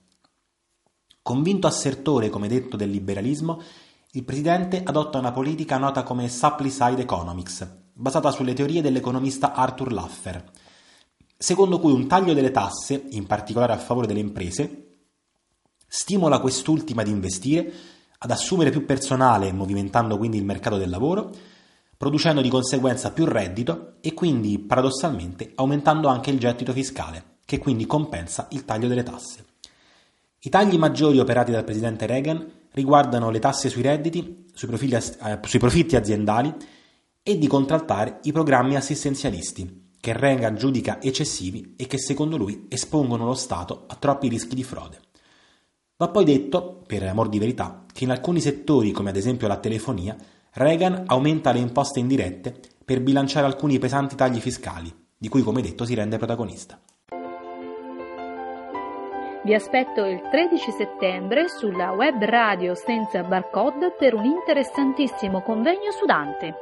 Convinto 1.23 1.67
assertore, 1.67 2.31
come 2.31 2.49
detto, 2.49 2.77
del 2.77 2.91
liberalismo, 2.91 3.61
il 4.13 4.25
presidente 4.25 4.83
adotta 4.83 5.19
una 5.19 5.33
politica 5.33 5.77
nota 5.77 6.03
come 6.03 6.29
Supply-Side 6.29 7.03
Economics, 7.03 7.69
basata 7.93 8.31
sulle 8.31 8.55
teorie 8.55 8.83
dell'economista 8.83 9.53
Arthur 9.53 9.93
Laffer, 9.93 10.51
secondo 11.37 11.79
cui 11.79 11.93
un 11.93 12.09
taglio 12.09 12.33
delle 12.33 12.51
tasse, 12.51 13.07
in 13.11 13.27
particolare 13.27 13.73
a 13.73 13.79
favore 13.79 14.07
delle 14.07 14.21
imprese, 14.21 14.97
stimola 15.87 16.41
quest'ultima 16.41 17.03
ad 17.03 17.09
investire, 17.09 17.73
ad 18.19 18.31
assumere 18.31 18.71
più 18.71 18.85
personale, 18.85 19.53
movimentando 19.53 20.17
quindi 20.17 20.39
il 20.39 20.45
mercato 20.45 20.77
del 20.77 20.91
lavoro, 20.91 21.31
producendo 21.97 22.41
di 22.41 22.49
conseguenza 22.49 23.13
più 23.13 23.27
reddito 23.27 23.97
e 24.01 24.15
quindi, 24.15 24.59
paradossalmente, 24.59 25.53
aumentando 25.57 26.09
anche 26.09 26.31
il 26.31 26.39
gettito 26.39 26.73
fiscale, 26.73 27.37
che 27.45 27.59
quindi 27.59 27.87
compensa 27.87 28.49
il 28.51 28.65
taglio 28.65 28.89
delle 28.89 29.03
tasse. 29.03 29.45
I 30.43 30.49
tagli 30.49 30.79
maggiori 30.79 31.19
operati 31.19 31.53
dal 31.53 31.65
presidente 31.65 32.07
Reagan 32.07 32.51
riguardano 32.73 33.29
le 33.29 33.41
tasse 33.41 33.69
sui 33.69 33.83
redditi, 33.83 34.47
sui, 34.55 34.69
profili, 34.69 34.95
eh, 34.95 35.39
sui 35.43 35.59
profitti 35.59 35.97
aziendali 35.97 36.55
e 37.23 37.37
di 37.37 37.47
contraltare 37.47 38.21
i 38.23 38.33
programmi 38.33 38.75
assistenzialisti, 38.75 39.91
che 40.01 40.15
Reagan 40.15 40.57
giudica 40.57 41.03
eccessivi 41.03 41.75
e 41.77 41.87
che 41.87 41.99
secondo 41.99 42.39
lui 42.39 42.69
espongono 42.71 43.27
lo 43.27 43.35
Stato 43.35 43.85
a 43.87 43.97
troppi 43.97 44.29
rischi 44.29 44.55
di 44.55 44.65
frode. 44.65 44.99
Va 45.99 46.09
poi 46.09 46.25
detto, 46.25 46.83
per 46.87 47.03
amor 47.03 47.29
di 47.29 47.39
verità, 47.39 47.85
che 47.93 48.05
in 48.05 48.11
alcuni 48.11 48.41
settori, 48.41 48.93
come 48.93 49.11
ad 49.11 49.17
esempio 49.17 49.47
la 49.47 49.59
telefonia, 49.59 50.17
Reagan 50.53 51.03
aumenta 51.05 51.53
le 51.53 51.59
imposte 51.59 52.01
indirette 52.01 52.59
per 52.83 53.03
bilanciare 53.03 53.45
alcuni 53.45 53.79
pesanti 53.79 54.17
tagli 54.17 54.41
fiscali, 54.41 54.91
di 55.19 55.29
cui 55.29 55.43
come 55.43 55.61
detto 55.61 55.85
si 55.85 55.93
rende 55.93 56.17
protagonista. 56.17 56.81
Vi 59.43 59.55
aspetto 59.55 60.05
il 60.05 60.21
13 60.29 60.71
settembre 60.71 61.49
sulla 61.49 61.93
web 61.93 62.23
radio 62.23 62.75
senza 62.75 63.23
barcode 63.23 63.91
per 63.99 64.13
un 64.13 64.27
interessantissimo 64.27 65.41
convegno 65.41 65.91
su 65.93 66.05
Dante. 66.05 66.59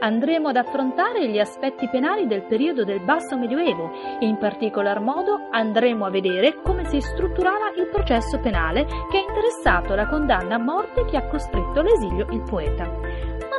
Andremo 0.00 0.48
ad 0.48 0.56
affrontare 0.56 1.28
gli 1.28 1.38
aspetti 1.38 1.90
penali 1.90 2.26
del 2.26 2.44
periodo 2.44 2.84
del 2.84 3.00
basso 3.00 3.36
medioevo 3.36 3.90
e 4.18 4.24
in 4.24 4.38
particolar 4.38 5.00
modo 5.00 5.48
andremo 5.50 6.06
a 6.06 6.10
vedere 6.10 6.62
come 6.62 6.86
si 6.86 7.02
strutturava 7.02 7.72
il 7.76 7.88
processo 7.88 8.40
penale 8.40 8.86
che 8.86 9.18
ha 9.18 9.24
interessato 9.28 9.94
la 9.94 10.06
condanna 10.06 10.54
a 10.54 10.58
morte 10.58 11.04
che 11.04 11.18
ha 11.18 11.28
costretto 11.28 11.80
all'esilio 11.80 12.26
il 12.30 12.42
poeta 12.48 13.11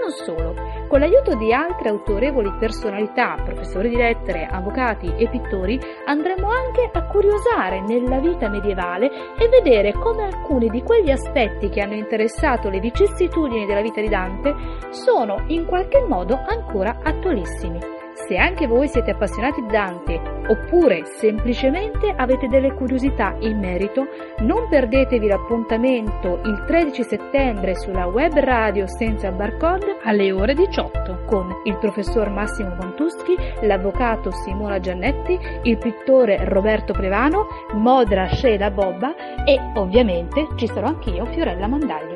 non 0.04 0.12
solo. 0.12 0.54
Con 0.88 1.00
l'aiuto 1.00 1.36
di 1.36 1.54
altre 1.54 1.90
autorevoli 1.90 2.52
personalità, 2.60 3.38
professori 3.44 3.90
di 3.90 3.96
lettere, 3.96 4.46
avvocati 4.46 5.14
e 5.16 5.30
pittori, 5.30 5.80
andremo 6.06 6.50
anche 6.50 6.90
a 6.92 7.06
curiosare 7.06 7.82
nella 7.82 8.20
vita 8.20 8.50
medievale 8.50 9.10
e 9.38 9.48
vedere 9.48 9.94
come 9.94 10.26
alcuni 10.26 10.70
di 10.70 10.84
quegli 10.84 11.10
aspetti 11.10 11.70
che 11.70 11.82
hanno 11.82 11.96
interessato 11.96 12.70
le 12.70 12.80
vicissitudini 12.80 13.66
della 13.66 13.82
vita 13.82 14.02
di 14.02 14.10
Dante 14.10 14.54
sono 14.90 15.44
in 15.48 15.66
qualche 15.66 16.02
modo 16.02 16.40
ancora 16.46 17.00
attualissimi. 17.02 18.03
Se 18.14 18.38
anche 18.38 18.68
voi 18.68 18.88
siete 18.88 19.12
appassionati 19.12 19.62
di 19.62 19.68
Dante 19.68 20.20
oppure 20.48 21.06
semplicemente 21.06 22.14
avete 22.16 22.48
delle 22.48 22.74
curiosità 22.74 23.36
in 23.40 23.60
merito, 23.60 24.08
non 24.40 24.68
perdetevi 24.70 25.28
l'appuntamento 25.28 26.40
il 26.44 26.64
13 26.66 27.04
settembre 27.04 27.76
sulla 27.76 28.06
web 28.06 28.34
radio 28.40 28.86
senza 28.88 29.32
barcode 29.32 29.98
alle 30.04 30.32
ore 30.32 30.54
18 30.54 31.24
con 31.26 31.62
il 31.64 31.78
professor 31.78 32.30
Massimo 32.30 32.76
Montuschi, 32.76 33.36
l'avvocato 33.62 34.32
Simona 34.32 34.80
Giannetti, 34.80 35.40
il 35.64 35.78
pittore 35.78 36.44
Roberto 36.46 36.94
Prevano, 36.94 37.48
Modra 37.74 38.28
Sheila 38.28 38.70
Bobba 38.70 39.44
e 39.46 39.60
ovviamente 39.76 40.48
ci 40.56 40.68
sarò 40.68 40.88
anch'io 40.88 41.26
Fiorella 41.26 41.68
Mandaglio. 41.68 42.13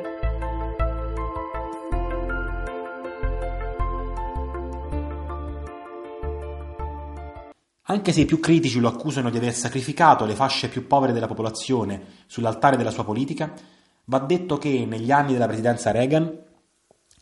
Anche 7.90 8.12
se 8.12 8.20
i 8.20 8.26
più 8.26 8.38
critici 8.38 8.80
lo 8.80 8.88
accusano 8.88 9.30
di 9.30 9.38
aver 9.38 9.54
sacrificato 9.54 10.26
le 10.26 10.34
fasce 10.34 10.68
più 10.68 10.86
povere 10.86 11.14
della 11.14 11.26
popolazione 11.26 12.02
sull'altare 12.26 12.76
della 12.76 12.90
sua 12.90 13.02
politica, 13.02 13.54
va 14.04 14.18
detto 14.18 14.58
che 14.58 14.84
negli 14.84 15.10
anni 15.10 15.32
della 15.32 15.46
presidenza 15.46 15.90
Reagan 15.90 16.38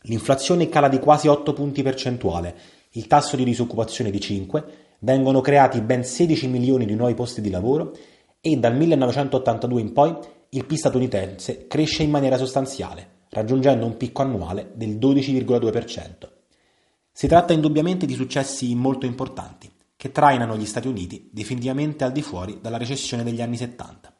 l'inflazione 0.01 0.67
cala 0.67 0.89
di 0.89 0.99
quasi 0.99 1.29
8 1.29 1.53
punti 1.53 1.83
percentuali, 1.83 2.53
il 2.91 3.07
tasso 3.07 3.37
di 3.37 3.45
disoccupazione 3.45 4.11
di 4.11 4.19
5, 4.19 4.65
vengono 4.99 5.39
creati 5.39 5.79
ben 5.79 6.03
16 6.03 6.47
milioni 6.49 6.85
di 6.85 6.95
nuovi 6.95 7.13
posti 7.13 7.39
di 7.39 7.49
lavoro 7.49 7.95
e 8.41 8.57
dal 8.57 8.75
1982 8.75 9.79
in 9.79 9.93
poi 9.93 10.13
il 10.49 10.65
PIL 10.65 10.77
statunitense 10.77 11.67
cresce 11.67 12.03
in 12.03 12.09
maniera 12.09 12.35
sostanziale, 12.35 13.19
raggiungendo 13.29 13.85
un 13.85 13.95
picco 13.95 14.21
annuale 14.21 14.71
del 14.75 14.97
12,2%. 14.97 16.29
Si 17.09 17.25
tratta 17.25 17.53
indubbiamente 17.53 18.05
di 18.05 18.15
successi 18.15 18.75
molto 18.75 19.05
importanti 19.05 19.75
che 19.97 20.11
trainano 20.11 20.55
gli 20.55 20.65
Stati 20.65 20.87
Uniti 20.87 21.29
definitivamente 21.33 22.03
al 22.03 22.11
di 22.11 22.21
fuori 22.21 22.59
dalla 22.61 22.77
recessione 22.77 23.23
degli 23.23 23.41
anni 23.41 23.57
70. 23.57 24.13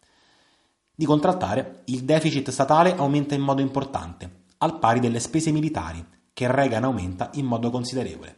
Di 0.94 1.06
contraltare, 1.06 1.84
il 1.86 2.04
deficit 2.04 2.50
statale 2.50 2.96
aumenta 2.96 3.36
in 3.36 3.42
modo 3.42 3.62
importante, 3.62 4.46
al 4.58 4.80
pari 4.80 5.00
delle 5.00 5.20
spese 5.20 5.52
militari, 5.52 6.04
che 6.34 6.52
Reagan 6.52 6.84
aumenta 6.84 7.30
in 7.36 7.46
modo 7.46 7.70
considerevole. 7.70 8.38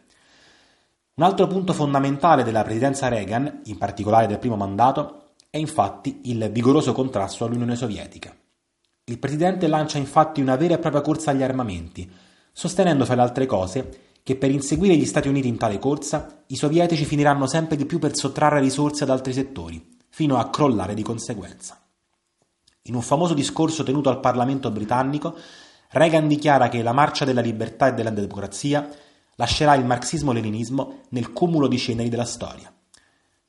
Un 1.16 1.24
altro 1.24 1.48
punto 1.48 1.72
fondamentale 1.72 2.44
della 2.44 2.64
presidenza 2.64 3.08
Reagan, 3.08 3.62
in 3.66 3.78
particolare 3.78 4.28
del 4.28 4.40
primo 4.40 4.58
mandato, 4.58 5.32
è 5.50 5.58
infatti 5.58 6.22
il 6.26 6.50
vigoroso 6.52 6.92
contrasto 6.92 7.46
all'Unione 7.46 7.76
Sovietica. 7.76 8.36
Il 9.06 9.18
presidente 9.18 9.68
lancia 9.68 9.98
infatti 9.98 10.42
una 10.42 10.58
vera 10.58 10.76
e 10.76 10.80
propria 10.80 11.02
corsa 11.02 11.32
agli 11.32 11.44
armamenti, 11.44 12.10
sostenendo 12.52 13.06
fra 13.06 13.16
le 13.16 13.22
altre 13.22 13.46
cose 13.46 14.09
che 14.24 14.36
per 14.36 14.52
inseguire 14.52 14.96
gli 14.96 15.06
Stati 15.06 15.28
Uniti 15.28 15.48
in 15.48 15.58
tale 15.58 15.80
corsa, 15.80 16.44
i 16.48 16.56
sovietici 16.56 17.06
finiranno 17.06 17.48
sempre 17.48 17.76
di 17.76 17.86
più 17.86 18.00
per 18.00 18.16
sottrarre 18.16 18.60
risorse 18.60 19.04
ad 19.04 19.10
altri 19.10 19.34
settori, 19.34 19.98
fino 20.10 20.38
a 20.38 20.50
crollare 20.50 20.94
di 20.94 21.04
conseguenza. 21.04 21.80
In 22.84 22.96
un 22.96 23.02
famoso 23.02 23.34
discorso 23.34 23.84
tenuto 23.84 24.10
al 24.10 24.20
Parlamento 24.20 24.72
britannico, 24.72 25.36
Reagan 25.90 26.28
dichiara 26.28 26.70
che 26.70 26.82
la 26.82 26.94
marcia 26.94 27.26
della 27.26 27.42
libertà 27.42 27.88
e 27.88 27.94
della 27.94 28.10
democrazia 28.10 28.90
lascerà 29.36 29.76
il 29.76 29.86
marxismo-leninismo 29.86 31.02
nel 31.10 31.32
cumulo 31.32 31.68
di 31.68 31.78
ceneri 31.78 32.10
della 32.10 32.26
storia. 32.26 32.72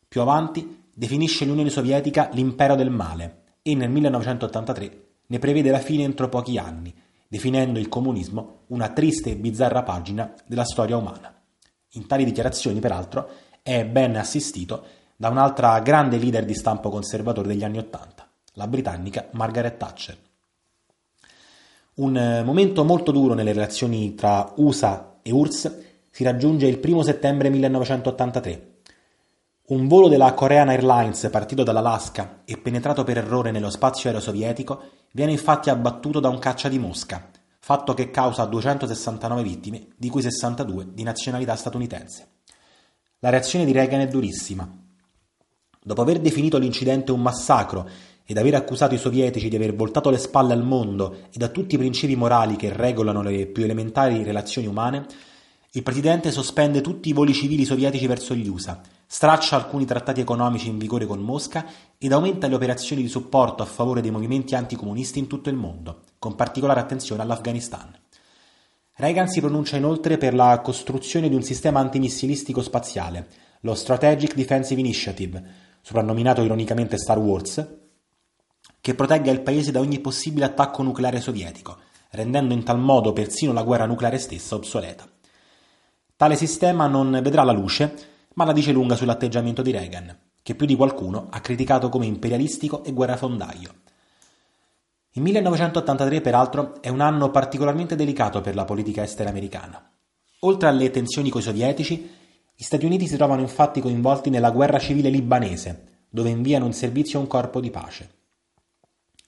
Più 0.06 0.20
avanti 0.20 0.84
definisce 0.92 1.44
l'Unione 1.44 1.70
Sovietica 1.70 2.30
l'impero 2.32 2.74
del 2.74 2.90
male 2.90 3.42
e 3.62 3.74
nel 3.74 3.90
1983 3.90 5.04
ne 5.26 5.38
prevede 5.38 5.70
la 5.70 5.78
fine 5.78 6.04
entro 6.04 6.28
pochi 6.28 6.58
anni, 6.58 6.94
definendo 7.30 7.78
il 7.78 7.88
comunismo 7.88 8.62
una 8.68 8.88
triste 8.88 9.30
e 9.30 9.36
bizzarra 9.36 9.84
pagina 9.84 10.34
della 10.46 10.64
storia 10.64 10.96
umana. 10.96 11.32
In 11.90 12.08
tali 12.08 12.24
dichiarazioni, 12.24 12.80
peraltro, 12.80 13.30
è 13.62 13.84
ben 13.84 14.16
assistito 14.16 14.84
da 15.16 15.28
un'altra 15.28 15.78
grande 15.78 16.18
leader 16.18 16.44
di 16.44 16.54
stampo 16.54 16.90
conservatore 16.90 17.46
degli 17.46 17.62
anni 17.62 17.78
Ottanta, 17.78 18.28
la 18.54 18.66
britannica 18.66 19.28
Margaret 19.30 19.76
Thatcher. 19.76 20.18
Un 21.94 22.16
eh, 22.16 22.42
momento 22.42 22.82
molto 22.82 23.12
duro 23.12 23.34
nelle 23.34 23.52
relazioni 23.52 24.16
tra 24.16 24.52
USA 24.56 25.18
e 25.22 25.30
URSS 25.30 25.78
si 26.10 26.24
raggiunge 26.24 26.66
il 26.66 26.80
1 26.82 27.02
settembre 27.02 27.48
1983. 27.48 28.78
Un 29.68 29.86
volo 29.86 30.08
della 30.08 30.34
Korean 30.34 30.68
Airlines 30.68 31.28
partito 31.30 31.62
dall'Alaska 31.62 32.40
e 32.44 32.58
penetrato 32.58 33.04
per 33.04 33.18
errore 33.18 33.52
nello 33.52 33.70
spazio 33.70 34.08
aereo 34.08 34.20
sovietico 34.20 34.82
Viene 35.12 35.32
infatti 35.32 35.70
abbattuto 35.70 36.20
da 36.20 36.28
un 36.28 36.38
caccia 36.38 36.68
di 36.68 36.78
mosca, 36.78 37.30
fatto 37.58 37.94
che 37.94 38.10
causa 38.10 38.44
269 38.44 39.42
vittime, 39.42 39.88
di 39.96 40.08
cui 40.08 40.22
62 40.22 40.88
di 40.92 41.02
nazionalità 41.02 41.56
statunitense. 41.56 42.28
La 43.18 43.30
reazione 43.30 43.64
di 43.64 43.72
Reagan 43.72 44.00
è 44.00 44.06
durissima. 44.06 44.70
Dopo 45.82 46.00
aver 46.00 46.20
definito 46.20 46.58
l'incidente 46.58 47.10
un 47.10 47.22
massacro 47.22 47.88
ed 48.24 48.38
aver 48.38 48.54
accusato 48.54 48.94
i 48.94 48.98
sovietici 48.98 49.48
di 49.48 49.56
aver 49.56 49.74
voltato 49.74 50.10
le 50.10 50.18
spalle 50.18 50.52
al 50.52 50.62
mondo 50.62 51.16
e 51.32 51.42
a 51.42 51.48
tutti 51.48 51.74
i 51.74 51.78
principi 51.78 52.14
morali 52.14 52.54
che 52.54 52.72
regolano 52.72 53.20
le 53.20 53.46
più 53.46 53.64
elementari 53.64 54.22
relazioni 54.22 54.68
umane, 54.68 55.06
il 55.72 55.82
presidente 55.82 56.30
sospende 56.30 56.80
tutti 56.80 57.08
i 57.08 57.12
voli 57.12 57.34
civili 57.34 57.64
sovietici 57.64 58.06
verso 58.06 58.34
gli 58.34 58.46
USA 58.46 58.80
straccia 59.12 59.56
alcuni 59.56 59.86
trattati 59.86 60.20
economici 60.20 60.68
in 60.68 60.78
vigore 60.78 61.04
con 61.04 61.18
Mosca 61.18 61.66
ed 61.98 62.12
aumenta 62.12 62.46
le 62.46 62.54
operazioni 62.54 63.02
di 63.02 63.08
supporto 63.08 63.60
a 63.60 63.66
favore 63.66 64.00
dei 64.00 64.12
movimenti 64.12 64.54
anticomunisti 64.54 65.18
in 65.18 65.26
tutto 65.26 65.48
il 65.50 65.56
mondo, 65.56 66.02
con 66.20 66.36
particolare 66.36 66.78
attenzione 66.78 67.20
all'Afghanistan. 67.20 67.92
Reagan 68.94 69.28
si 69.28 69.40
pronuncia 69.40 69.76
inoltre 69.76 70.16
per 70.16 70.32
la 70.32 70.60
costruzione 70.60 71.28
di 71.28 71.34
un 71.34 71.42
sistema 71.42 71.80
antimissilistico 71.80 72.62
spaziale, 72.62 73.26
lo 73.62 73.74
Strategic 73.74 74.36
Defensive 74.36 74.78
Initiative, 74.78 75.44
soprannominato 75.80 76.42
ironicamente 76.42 76.96
Star 76.96 77.18
Wars, 77.18 77.66
che 78.80 78.94
protegga 78.94 79.32
il 79.32 79.40
paese 79.40 79.72
da 79.72 79.80
ogni 79.80 79.98
possibile 79.98 80.44
attacco 80.44 80.84
nucleare 80.84 81.20
sovietico, 81.20 81.78
rendendo 82.10 82.54
in 82.54 82.62
tal 82.62 82.78
modo 82.78 83.12
persino 83.12 83.52
la 83.52 83.64
guerra 83.64 83.86
nucleare 83.86 84.18
stessa 84.18 84.54
obsoleta. 84.54 85.04
Tale 86.14 86.36
sistema 86.36 86.86
non 86.86 87.18
vedrà 87.24 87.42
la 87.42 87.52
luce 87.52 88.09
ma 88.40 88.46
la 88.46 88.52
dice 88.54 88.72
lunga 88.72 88.96
sull'atteggiamento 88.96 89.60
di 89.60 89.70
Reagan, 89.70 90.16
che 90.42 90.54
più 90.54 90.64
di 90.64 90.74
qualcuno 90.74 91.26
ha 91.28 91.42
criticato 91.42 91.90
come 91.90 92.06
imperialistico 92.06 92.82
e 92.84 92.92
guerrafondaio. 92.92 93.70
Il 95.10 95.20
1983, 95.20 96.22
peraltro, 96.22 96.80
è 96.80 96.88
un 96.88 97.02
anno 97.02 97.30
particolarmente 97.30 97.96
delicato 97.96 98.40
per 98.40 98.54
la 98.54 98.64
politica 98.64 99.02
estera 99.02 99.28
americana. 99.28 99.92
Oltre 100.40 100.68
alle 100.70 100.90
tensioni 100.90 101.28
coi 101.28 101.42
sovietici, 101.42 102.10
gli 102.56 102.62
Stati 102.62 102.86
Uniti 102.86 103.06
si 103.06 103.16
trovano 103.16 103.42
infatti 103.42 103.82
coinvolti 103.82 104.30
nella 104.30 104.50
guerra 104.50 104.78
civile 104.78 105.10
libanese, 105.10 106.06
dove 106.08 106.30
inviano 106.30 106.64
in 106.64 106.72
servizio 106.72 107.20
un 107.20 107.26
corpo 107.26 107.60
di 107.60 107.68
pace. 107.68 108.10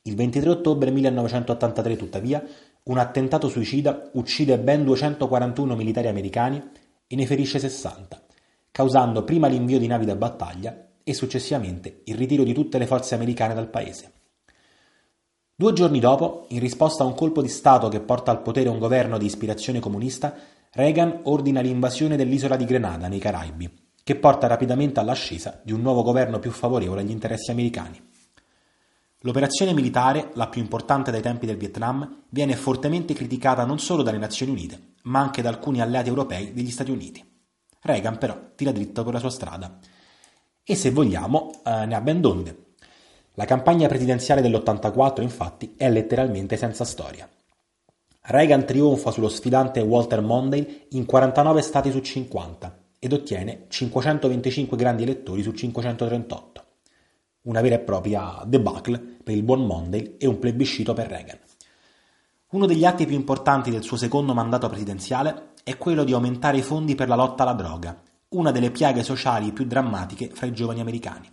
Il 0.04 0.14
23 0.14 0.49
ottobre 0.49 0.90
1983, 0.90 1.97
tuttavia, 1.97 2.42
un 2.85 2.97
attentato 2.97 3.50
suicida 3.50 4.09
uccide 4.12 4.59
ben 4.59 4.85
241 4.85 5.76
militari 5.76 6.09
americani 6.09 6.62
e 7.07 7.14
ne 7.14 7.26
ferisce 7.26 7.59
60, 7.59 8.23
causando 8.73 9.23
prima 9.23 9.47
l'invio 9.47 9.79
di 9.79 9.87
navi 9.87 10.07
da 10.07 10.17
battaglia 10.17 10.88
e 11.05 11.14
successivamente 11.14 12.00
il 12.07 12.17
ritiro 12.17 12.43
di 12.43 12.55
tutte 12.55 12.79
le 12.79 12.87
forze 12.87 13.14
americane 13.14 13.55
dal 13.55 13.69
paese. 13.69 14.12
Due 15.55 15.73
giorni 15.75 16.00
dopo, 16.00 16.47
in 16.49 16.59
risposta 16.59 17.05
a 17.05 17.07
un 17.07 17.14
colpo 17.14 17.43
di 17.43 17.49
Stato 17.49 17.88
che 17.88 18.00
porta 18.00 18.31
al 18.31 18.43
potere 18.43 18.71
un 18.71 18.79
governo 18.79 19.19
di 19.19 19.26
ispirazione 19.26 19.79
comunista, 19.79 20.35
Reagan 20.73 21.21
ordina 21.25 21.61
l'invasione 21.61 22.17
dell'isola 22.17 22.57
di 22.57 22.64
Grenada 22.64 23.07
nei 23.07 23.19
Caraibi, 23.19 23.71
che 24.02 24.17
porta 24.17 24.47
rapidamente 24.47 24.99
all'ascesa 24.99 25.61
di 25.62 25.73
un 25.73 25.83
nuovo 25.83 26.02
governo 26.02 26.38
più 26.38 26.50
favorevole 26.50 27.02
agli 27.02 27.11
interessi 27.11 27.50
americani. 27.50 28.00
L'operazione 29.21 29.75
militare, 29.75 30.31
la 30.35 30.49
più 30.49 30.61
importante 30.61 31.11
dai 31.11 31.23
tempi 31.23 31.47
del 31.47 31.59
Vietnam, 31.59 32.25
viene 32.31 32.57
fortemente 32.57 33.14
criticata 33.14 33.64
non 33.64 33.79
solo 33.79 34.02
dalle 34.02 34.19
Nazioni 34.19 34.50
Unite, 34.50 34.95
ma 35.02 35.21
anche 35.21 35.43
da 35.43 35.50
alcuni 35.50 35.81
alleati 35.81 36.09
europei 36.09 36.52
degli 36.52 36.71
Stati 36.71 36.91
Uniti. 36.91 37.32
Reagan 37.83 38.17
però 38.19 38.39
tira 38.55 38.71
dritto 38.71 39.03
per 39.03 39.15
la 39.15 39.19
sua 39.19 39.31
strada. 39.31 39.79
E 40.62 40.75
se 40.77 40.91
vogliamo, 40.91 41.62
eh, 41.65 41.87
ne 41.87 41.95
ha 41.95 42.01
ben 42.01 42.21
donde. 42.21 42.75
La 43.35 43.45
campagna 43.45 43.89
presidenziale 43.89 44.41
dell'84, 44.41 45.23
infatti, 45.23 45.75
è 45.77 45.91
letteralmente 45.91 46.57
senza 46.57 46.85
storia. 46.85 47.29
Reagan 48.25 48.65
trionfa 48.65 49.11
sullo 49.11 49.29
sfidante 49.29 49.81
Walter 49.81 50.21
Mondale 50.21 50.87
in 50.91 51.07
49 51.07 51.61
stati 51.61 51.91
su 51.91 51.99
50 51.99 52.79
ed 53.01 53.12
ottiene 53.12 53.65
525 53.67 54.77
grandi 54.77 55.03
elettori 55.03 55.43
su 55.43 55.51
538. 55.51 56.65
Una 57.43 57.61
vera 57.61 57.75
e 57.75 57.81
propria 57.81 58.43
debacle 58.47 58.99
per 59.25 59.35
il 59.35 59.43
buon 59.43 59.67
Mondale 59.67 60.19
e 60.19 60.29
un 60.29 60.39
plebiscito 60.39 60.93
per 60.93 61.09
Reagan. 61.09 61.39
Uno 62.51 62.67
degli 62.67 62.85
atti 62.85 63.07
più 63.07 63.17
importanti 63.17 63.71
del 63.71 63.83
suo 63.83 63.97
secondo 63.97 64.35
mandato 64.35 64.69
presidenziale 64.69 65.52
è 65.62 65.76
quello 65.76 66.04
di 66.04 66.12
aumentare 66.12 66.59
i 66.59 66.62
fondi 66.62 66.95
per 66.95 67.09
la 67.09 67.14
lotta 67.14 67.42
alla 67.42 67.52
droga, 67.52 68.00
una 68.31 68.50
delle 68.50 68.71
piaghe 68.71 69.02
sociali 69.02 69.52
più 69.52 69.64
drammatiche 69.64 70.31
fra 70.33 70.47
i 70.47 70.52
giovani 70.52 70.81
americani. 70.81 71.31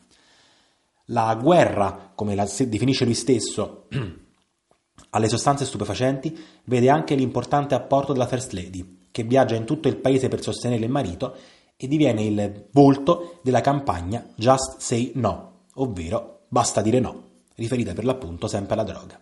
La 1.05 1.35
guerra, 1.35 2.11
come 2.13 2.35
la 2.35 2.47
definisce 2.67 3.05
lui 3.05 3.15
stesso, 3.15 3.87
alle 5.11 5.29
sostanze 5.29 5.65
stupefacenti 5.65 6.37
vede 6.65 6.89
anche 6.89 7.15
l'importante 7.15 7.73
apporto 7.73 8.13
della 8.13 8.27
First 8.27 8.51
Lady, 8.51 9.07
che 9.11 9.23
viaggia 9.23 9.55
in 9.55 9.65
tutto 9.65 9.87
il 9.87 9.97
paese 9.97 10.27
per 10.27 10.41
sostenere 10.41 10.83
il 10.83 10.91
marito 10.91 11.35
e 11.75 11.87
diviene 11.87 12.23
il 12.23 12.67
volto 12.71 13.39
della 13.41 13.61
campagna 13.61 14.23
Just 14.35 14.79
Say 14.79 15.13
No, 15.15 15.65
ovvero 15.75 16.41
basta 16.49 16.81
dire 16.81 16.99
no, 16.99 17.23
riferita 17.55 17.93
per 17.93 18.05
l'appunto 18.05 18.47
sempre 18.47 18.73
alla 18.73 18.83
droga. 18.83 19.19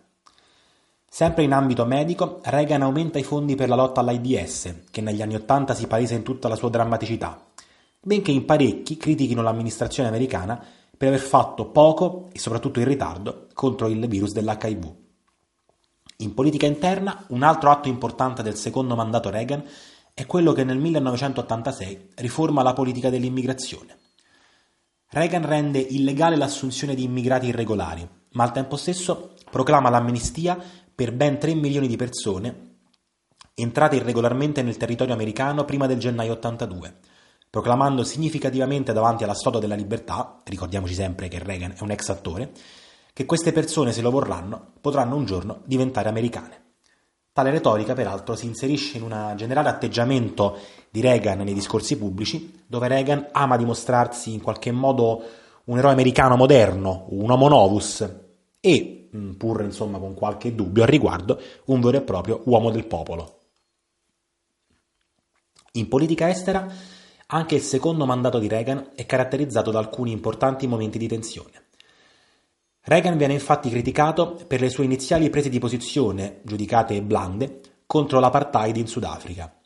Sempre 1.10 1.42
in 1.44 1.52
ambito 1.52 1.86
medico, 1.86 2.40
Reagan 2.44 2.82
aumenta 2.82 3.18
i 3.18 3.22
fondi 3.22 3.54
per 3.54 3.68
la 3.68 3.74
lotta 3.74 4.00
all'AIDS, 4.00 4.82
che 4.90 5.00
negli 5.00 5.22
anni 5.22 5.34
Ottanta 5.34 5.74
si 5.74 5.86
palesa 5.86 6.14
in 6.14 6.22
tutta 6.22 6.48
la 6.48 6.54
sua 6.54 6.68
drammaticità, 6.68 7.46
benché 8.00 8.30
in 8.30 8.44
parecchi 8.44 8.96
critichino 8.96 9.42
l'amministrazione 9.42 10.08
americana 10.08 10.62
per 10.96 11.08
aver 11.08 11.20
fatto 11.20 11.70
poco 11.70 12.28
e 12.32 12.38
soprattutto 12.38 12.78
in 12.78 12.84
ritardo 12.84 13.46
contro 13.54 13.88
il 13.88 14.06
virus 14.06 14.32
dell'HIV. 14.32 14.94
In 16.18 16.34
politica 16.34 16.66
interna, 16.66 17.24
un 17.28 17.42
altro 17.42 17.70
atto 17.70 17.88
importante 17.88 18.42
del 18.42 18.56
secondo 18.56 18.94
mandato 18.94 19.30
Reagan 19.30 19.64
è 20.12 20.26
quello 20.26 20.52
che 20.52 20.64
nel 20.64 20.78
1986 20.78 22.10
riforma 22.16 22.62
la 22.62 22.74
politica 22.74 23.08
dell'immigrazione. 23.08 23.96
Reagan 25.10 25.46
rende 25.46 25.78
illegale 25.78 26.36
l'assunzione 26.36 26.94
di 26.94 27.04
immigrati 27.04 27.46
irregolari, 27.46 28.06
ma 28.32 28.42
al 28.42 28.52
tempo 28.52 28.76
stesso 28.76 29.34
proclama 29.50 29.88
l'amnistia 29.88 30.60
per 30.98 31.12
ben 31.12 31.38
3 31.38 31.54
milioni 31.54 31.86
di 31.86 31.94
persone 31.94 32.78
entrate 33.54 33.94
irregolarmente 33.94 34.62
nel 34.62 34.76
territorio 34.76 35.14
americano 35.14 35.64
prima 35.64 35.86
del 35.86 36.00
gennaio 36.00 36.32
82, 36.32 36.96
proclamando 37.48 38.02
significativamente 38.02 38.92
davanti 38.92 39.22
alla 39.22 39.34
Statua 39.34 39.60
della 39.60 39.76
Libertà, 39.76 40.40
ricordiamoci 40.42 40.94
sempre 40.94 41.28
che 41.28 41.38
Reagan 41.38 41.74
è 41.78 41.82
un 41.82 41.92
ex 41.92 42.08
attore, 42.08 42.50
che 43.12 43.26
queste 43.26 43.52
persone, 43.52 43.92
se 43.92 44.00
lo 44.00 44.10
vorranno, 44.10 44.72
potranno 44.80 45.14
un 45.14 45.24
giorno 45.24 45.60
diventare 45.66 46.08
americane. 46.08 46.62
Tale 47.32 47.50
retorica, 47.50 47.94
peraltro, 47.94 48.34
si 48.34 48.46
inserisce 48.46 48.96
in 48.96 49.04
un 49.04 49.34
generale 49.36 49.68
atteggiamento 49.68 50.58
di 50.90 51.00
Reagan 51.00 51.38
nei 51.38 51.54
discorsi 51.54 51.96
pubblici, 51.96 52.64
dove 52.66 52.88
Reagan 52.88 53.28
ama 53.30 53.56
dimostrarsi 53.56 54.32
in 54.32 54.42
qualche 54.42 54.72
modo 54.72 55.22
un 55.66 55.78
eroe 55.78 55.92
americano 55.92 56.34
moderno, 56.34 57.06
un 57.10 57.30
homo 57.30 57.46
novus 57.46 58.26
e, 58.60 59.08
mm, 59.16 59.32
pur 59.32 59.62
insomma 59.62 59.98
con 59.98 60.14
qualche 60.14 60.54
dubbio 60.54 60.82
al 60.82 60.88
riguardo, 60.88 61.40
un 61.66 61.80
vero 61.80 61.98
e 61.98 62.02
proprio 62.02 62.42
uomo 62.44 62.70
del 62.70 62.86
popolo. 62.86 63.36
In 65.72 65.88
politica 65.88 66.28
estera, 66.28 66.66
anche 67.26 67.54
il 67.54 67.60
secondo 67.60 68.06
mandato 68.06 68.38
di 68.38 68.48
Reagan 68.48 68.90
è 68.94 69.04
caratterizzato 69.06 69.70
da 69.70 69.78
alcuni 69.78 70.12
importanti 70.12 70.66
momenti 70.66 70.98
di 70.98 71.08
tensione. 71.08 71.66
Reagan 72.80 73.18
viene 73.18 73.34
infatti 73.34 73.68
criticato 73.68 74.40
per 74.46 74.60
le 74.60 74.70
sue 74.70 74.84
iniziali 74.84 75.28
prese 75.28 75.50
di 75.50 75.58
posizione, 75.58 76.40
giudicate 76.42 77.02
blande, 77.02 77.60
contro 77.86 78.18
l'apartheid 78.18 78.76
in 78.76 78.86
Sudafrica. 78.86 79.57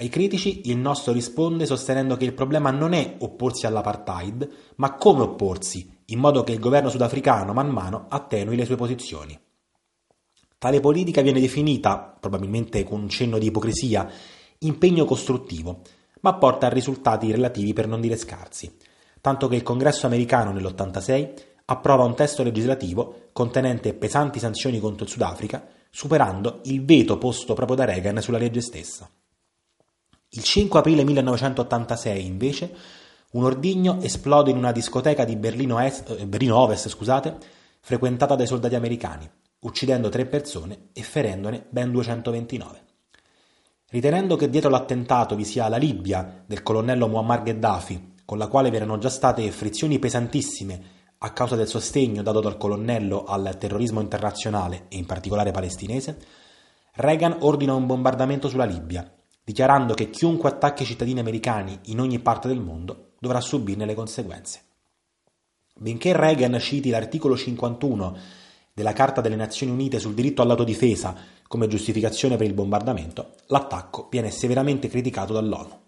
Ai 0.00 0.08
critici 0.08 0.70
il 0.70 0.78
nostro 0.78 1.12
risponde 1.12 1.66
sostenendo 1.66 2.16
che 2.16 2.24
il 2.24 2.32
problema 2.32 2.70
non 2.70 2.94
è 2.94 3.16
opporsi 3.18 3.66
all'apartheid, 3.66 4.48
ma 4.76 4.94
come 4.94 5.20
opporsi, 5.20 5.98
in 6.06 6.18
modo 6.18 6.42
che 6.42 6.52
il 6.52 6.58
governo 6.58 6.88
sudafricano 6.88 7.52
man 7.52 7.68
mano 7.68 8.06
attenui 8.08 8.56
le 8.56 8.64
sue 8.64 8.76
posizioni. 8.76 9.38
Tale 10.56 10.80
politica 10.80 11.20
viene 11.20 11.38
definita, 11.38 12.16
probabilmente 12.18 12.82
con 12.82 13.02
un 13.02 13.08
cenno 13.10 13.36
di 13.36 13.48
ipocrisia, 13.48 14.10
impegno 14.60 15.04
costruttivo, 15.04 15.82
ma 16.22 16.32
porta 16.32 16.68
a 16.68 16.70
risultati 16.70 17.30
relativi 17.30 17.74
per 17.74 17.86
non 17.86 18.00
dire 18.00 18.16
scarsi, 18.16 18.74
tanto 19.20 19.48
che 19.48 19.56
il 19.56 19.62
Congresso 19.62 20.06
americano 20.06 20.50
nell'86 20.50 21.32
approva 21.66 22.04
un 22.04 22.14
testo 22.14 22.42
legislativo 22.42 23.28
contenente 23.34 23.92
pesanti 23.92 24.38
sanzioni 24.38 24.80
contro 24.80 25.04
il 25.04 25.10
Sudafrica, 25.10 25.62
superando 25.90 26.60
il 26.64 26.82
veto 26.86 27.18
posto 27.18 27.52
proprio 27.52 27.76
da 27.76 27.84
Reagan 27.84 28.22
sulla 28.22 28.38
legge 28.38 28.62
stessa. 28.62 29.06
Il 30.32 30.44
5 30.44 30.78
aprile 30.78 31.02
1986, 31.02 32.24
invece, 32.24 32.72
un 33.32 33.42
ordigno 33.42 34.00
esplode 34.00 34.52
in 34.52 34.58
una 34.58 34.70
discoteca 34.70 35.24
di 35.24 35.34
Berlino, 35.34 35.80
Est, 35.80 36.08
eh, 36.10 36.24
Berlino 36.24 36.56
Ovest, 36.56 36.88
scusate, 36.88 37.36
frequentata 37.80 38.36
dai 38.36 38.46
soldati 38.46 38.76
americani, 38.76 39.28
uccidendo 39.62 40.08
tre 40.08 40.26
persone 40.26 40.90
e 40.92 41.02
ferendone 41.02 41.66
ben 41.68 41.90
229. 41.90 42.82
Ritenendo 43.88 44.36
che 44.36 44.48
dietro 44.48 44.70
l'attentato 44.70 45.34
vi 45.34 45.44
sia 45.44 45.68
la 45.68 45.78
Libia 45.78 46.44
del 46.46 46.62
colonnello 46.62 47.08
Muammar 47.08 47.42
Gheddafi, 47.42 48.14
con 48.24 48.38
la 48.38 48.46
quale 48.46 48.70
vi 48.70 48.76
erano 48.76 48.98
già 48.98 49.08
state 49.08 49.50
frizioni 49.50 49.98
pesantissime 49.98 50.82
a 51.18 51.32
causa 51.32 51.56
del 51.56 51.66
sostegno 51.66 52.22
dato 52.22 52.38
dal 52.38 52.56
colonnello 52.56 53.24
al 53.24 53.56
terrorismo 53.58 54.00
internazionale 54.00 54.84
e 54.90 54.96
in 54.96 55.06
particolare 55.06 55.50
palestinese, 55.50 56.18
Reagan 56.92 57.38
ordina 57.40 57.74
un 57.74 57.86
bombardamento 57.86 58.48
sulla 58.48 58.64
Libia, 58.64 59.12
dichiarando 59.50 59.94
che 59.94 60.10
chiunque 60.10 60.48
attacchi 60.48 60.84
i 60.84 60.86
cittadini 60.86 61.18
americani 61.18 61.76
in 61.86 61.98
ogni 61.98 62.20
parte 62.20 62.46
del 62.46 62.60
mondo 62.60 63.14
dovrà 63.18 63.40
subirne 63.40 63.84
le 63.84 63.94
conseguenze. 63.94 64.60
Benché 65.74 66.16
Reagan 66.16 66.56
citi 66.60 66.90
l'articolo 66.90 67.36
51 67.36 68.16
della 68.72 68.92
Carta 68.92 69.20
delle 69.20 69.34
Nazioni 69.34 69.72
Unite 69.72 69.98
sul 69.98 70.14
diritto 70.14 70.42
all'autodifesa 70.42 71.16
come 71.48 71.66
giustificazione 71.66 72.36
per 72.36 72.46
il 72.46 72.54
bombardamento, 72.54 73.34
l'attacco 73.46 74.06
viene 74.08 74.30
severamente 74.30 74.86
criticato 74.88 75.32
dall'ONU. 75.32 75.78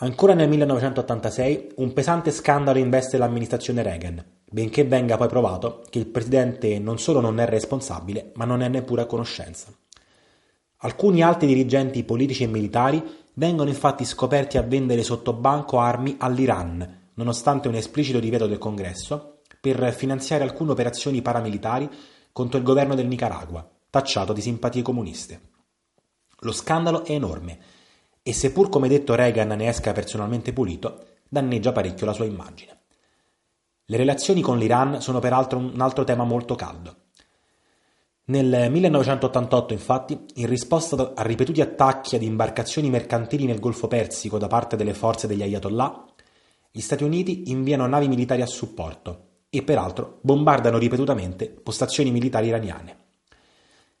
Ancora 0.00 0.34
nel 0.34 0.48
1986 0.48 1.74
un 1.76 1.92
pesante 1.92 2.32
scandalo 2.32 2.80
investe 2.80 3.16
l'amministrazione 3.16 3.82
Reagan, 3.84 4.24
benché 4.50 4.82
venga 4.82 5.16
poi 5.16 5.28
provato 5.28 5.84
che 5.88 6.00
il 6.00 6.06
presidente 6.06 6.80
non 6.80 6.98
solo 6.98 7.20
non 7.20 7.38
è 7.38 7.46
responsabile, 7.46 8.32
ma 8.34 8.44
non 8.44 8.62
è 8.62 8.68
neppure 8.68 9.02
a 9.02 9.06
conoscenza. 9.06 9.72
Alcuni 10.82 11.22
alti 11.22 11.44
dirigenti 11.44 12.04
politici 12.04 12.44
e 12.44 12.46
militari 12.46 13.02
vengono 13.34 13.68
infatti 13.68 14.04
scoperti 14.04 14.58
a 14.58 14.62
vendere 14.62 15.02
sotto 15.02 15.32
banco 15.32 15.80
armi 15.80 16.14
all'Iran, 16.18 17.10
nonostante 17.14 17.66
un 17.66 17.74
esplicito 17.74 18.20
divieto 18.20 18.46
del 18.46 18.58
Congresso, 18.58 19.40
per 19.60 19.92
finanziare 19.92 20.44
alcune 20.44 20.70
operazioni 20.70 21.20
paramilitari 21.20 21.90
contro 22.30 22.58
il 22.58 22.64
governo 22.64 22.94
del 22.94 23.08
Nicaragua, 23.08 23.68
tacciato 23.90 24.32
di 24.32 24.40
simpatie 24.40 24.82
comuniste. 24.82 25.40
Lo 26.40 26.52
scandalo 26.52 27.04
è 27.04 27.10
enorme 27.10 27.58
e 28.22 28.32
seppur 28.32 28.68
come 28.68 28.86
detto 28.86 29.16
Reagan 29.16 29.48
ne 29.48 29.66
esca 29.66 29.92
personalmente 29.92 30.52
pulito, 30.52 31.06
danneggia 31.28 31.72
parecchio 31.72 32.06
la 32.06 32.12
sua 32.12 32.26
immagine. 32.26 32.82
Le 33.84 33.96
relazioni 33.96 34.42
con 34.42 34.58
l'Iran 34.58 35.00
sono 35.00 35.18
peraltro 35.18 35.58
un 35.58 35.80
altro 35.80 36.04
tema 36.04 36.22
molto 36.22 36.54
caldo. 36.54 37.07
Nel 38.28 38.70
1988, 38.70 39.72
infatti, 39.72 40.26
in 40.34 40.48
risposta 40.48 41.12
a 41.14 41.22
ripetuti 41.22 41.62
attacchi 41.62 42.14
ad 42.14 42.22
imbarcazioni 42.22 42.90
mercantili 42.90 43.46
nel 43.46 43.58
Golfo 43.58 43.88
Persico 43.88 44.36
da 44.36 44.48
parte 44.48 44.76
delle 44.76 44.92
forze 44.92 45.26
degli 45.26 45.40
Ayatollah, 45.40 46.04
gli 46.70 46.80
Stati 46.80 47.04
Uniti 47.04 47.50
inviano 47.50 47.86
navi 47.86 48.06
militari 48.06 48.42
a 48.42 48.46
supporto 48.46 49.28
e 49.48 49.62
peraltro 49.62 50.18
bombardano 50.20 50.76
ripetutamente 50.76 51.48
postazioni 51.48 52.10
militari 52.10 52.48
iraniane. 52.48 52.96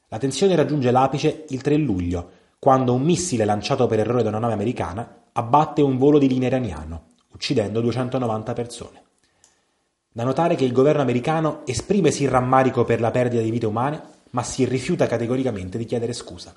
La 0.08 0.18
tensione 0.18 0.56
raggiunge 0.56 0.90
l'apice 0.90 1.46
il 1.48 1.62
3 1.62 1.76
luglio, 1.78 2.30
quando 2.58 2.92
un 2.92 3.00
missile 3.00 3.46
lanciato 3.46 3.86
per 3.86 4.00
errore 4.00 4.22
da 4.22 4.28
una 4.28 4.40
nave 4.40 4.52
americana 4.52 5.22
abbatte 5.32 5.80
un 5.80 5.96
volo 5.96 6.18
di 6.18 6.28
linea 6.28 6.48
iraniano, 6.48 7.04
uccidendo 7.32 7.80
290 7.80 8.52
persone. 8.52 9.02
Da 10.12 10.24
notare 10.24 10.54
che 10.54 10.64
il 10.64 10.72
governo 10.72 11.00
americano 11.00 11.62
esprime 11.64 12.10
sì 12.10 12.26
rammarico 12.26 12.84
per 12.84 13.00
la 13.00 13.10
perdita 13.10 13.40
di 13.40 13.50
vite 13.50 13.66
umane, 13.66 14.16
ma 14.30 14.42
si 14.42 14.64
rifiuta 14.64 15.06
categoricamente 15.06 15.78
di 15.78 15.84
chiedere 15.84 16.12
scusa. 16.12 16.54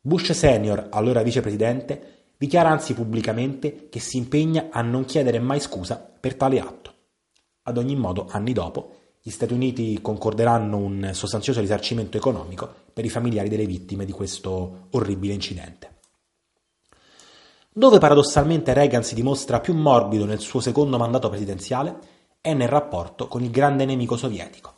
Bush 0.00 0.32
senior, 0.32 0.88
allora 0.90 1.22
vicepresidente, 1.22 2.16
dichiara 2.36 2.70
anzi 2.70 2.94
pubblicamente 2.94 3.88
che 3.88 4.00
si 4.00 4.16
impegna 4.16 4.68
a 4.70 4.80
non 4.82 5.04
chiedere 5.04 5.38
mai 5.38 5.60
scusa 5.60 5.96
per 5.96 6.34
tale 6.34 6.60
atto. 6.60 6.92
Ad 7.62 7.76
ogni 7.76 7.96
modo, 7.96 8.26
anni 8.30 8.52
dopo, 8.52 8.94
gli 9.20 9.30
Stati 9.30 9.52
Uniti 9.52 10.00
concorderanno 10.00 10.78
un 10.78 11.10
sostanzioso 11.12 11.60
risarcimento 11.60 12.16
economico 12.16 12.72
per 12.92 13.04
i 13.04 13.10
familiari 13.10 13.48
delle 13.48 13.66
vittime 13.66 14.04
di 14.04 14.12
questo 14.12 14.86
orribile 14.92 15.34
incidente. 15.34 15.96
Dove 17.70 17.98
paradossalmente 17.98 18.72
Reagan 18.72 19.04
si 19.04 19.14
dimostra 19.14 19.60
più 19.60 19.74
morbido 19.74 20.24
nel 20.24 20.40
suo 20.40 20.60
secondo 20.60 20.96
mandato 20.96 21.28
presidenziale 21.28 21.98
è 22.40 22.54
nel 22.54 22.68
rapporto 22.68 23.28
con 23.28 23.42
il 23.42 23.50
grande 23.50 23.84
nemico 23.84 24.16
sovietico. 24.16 24.77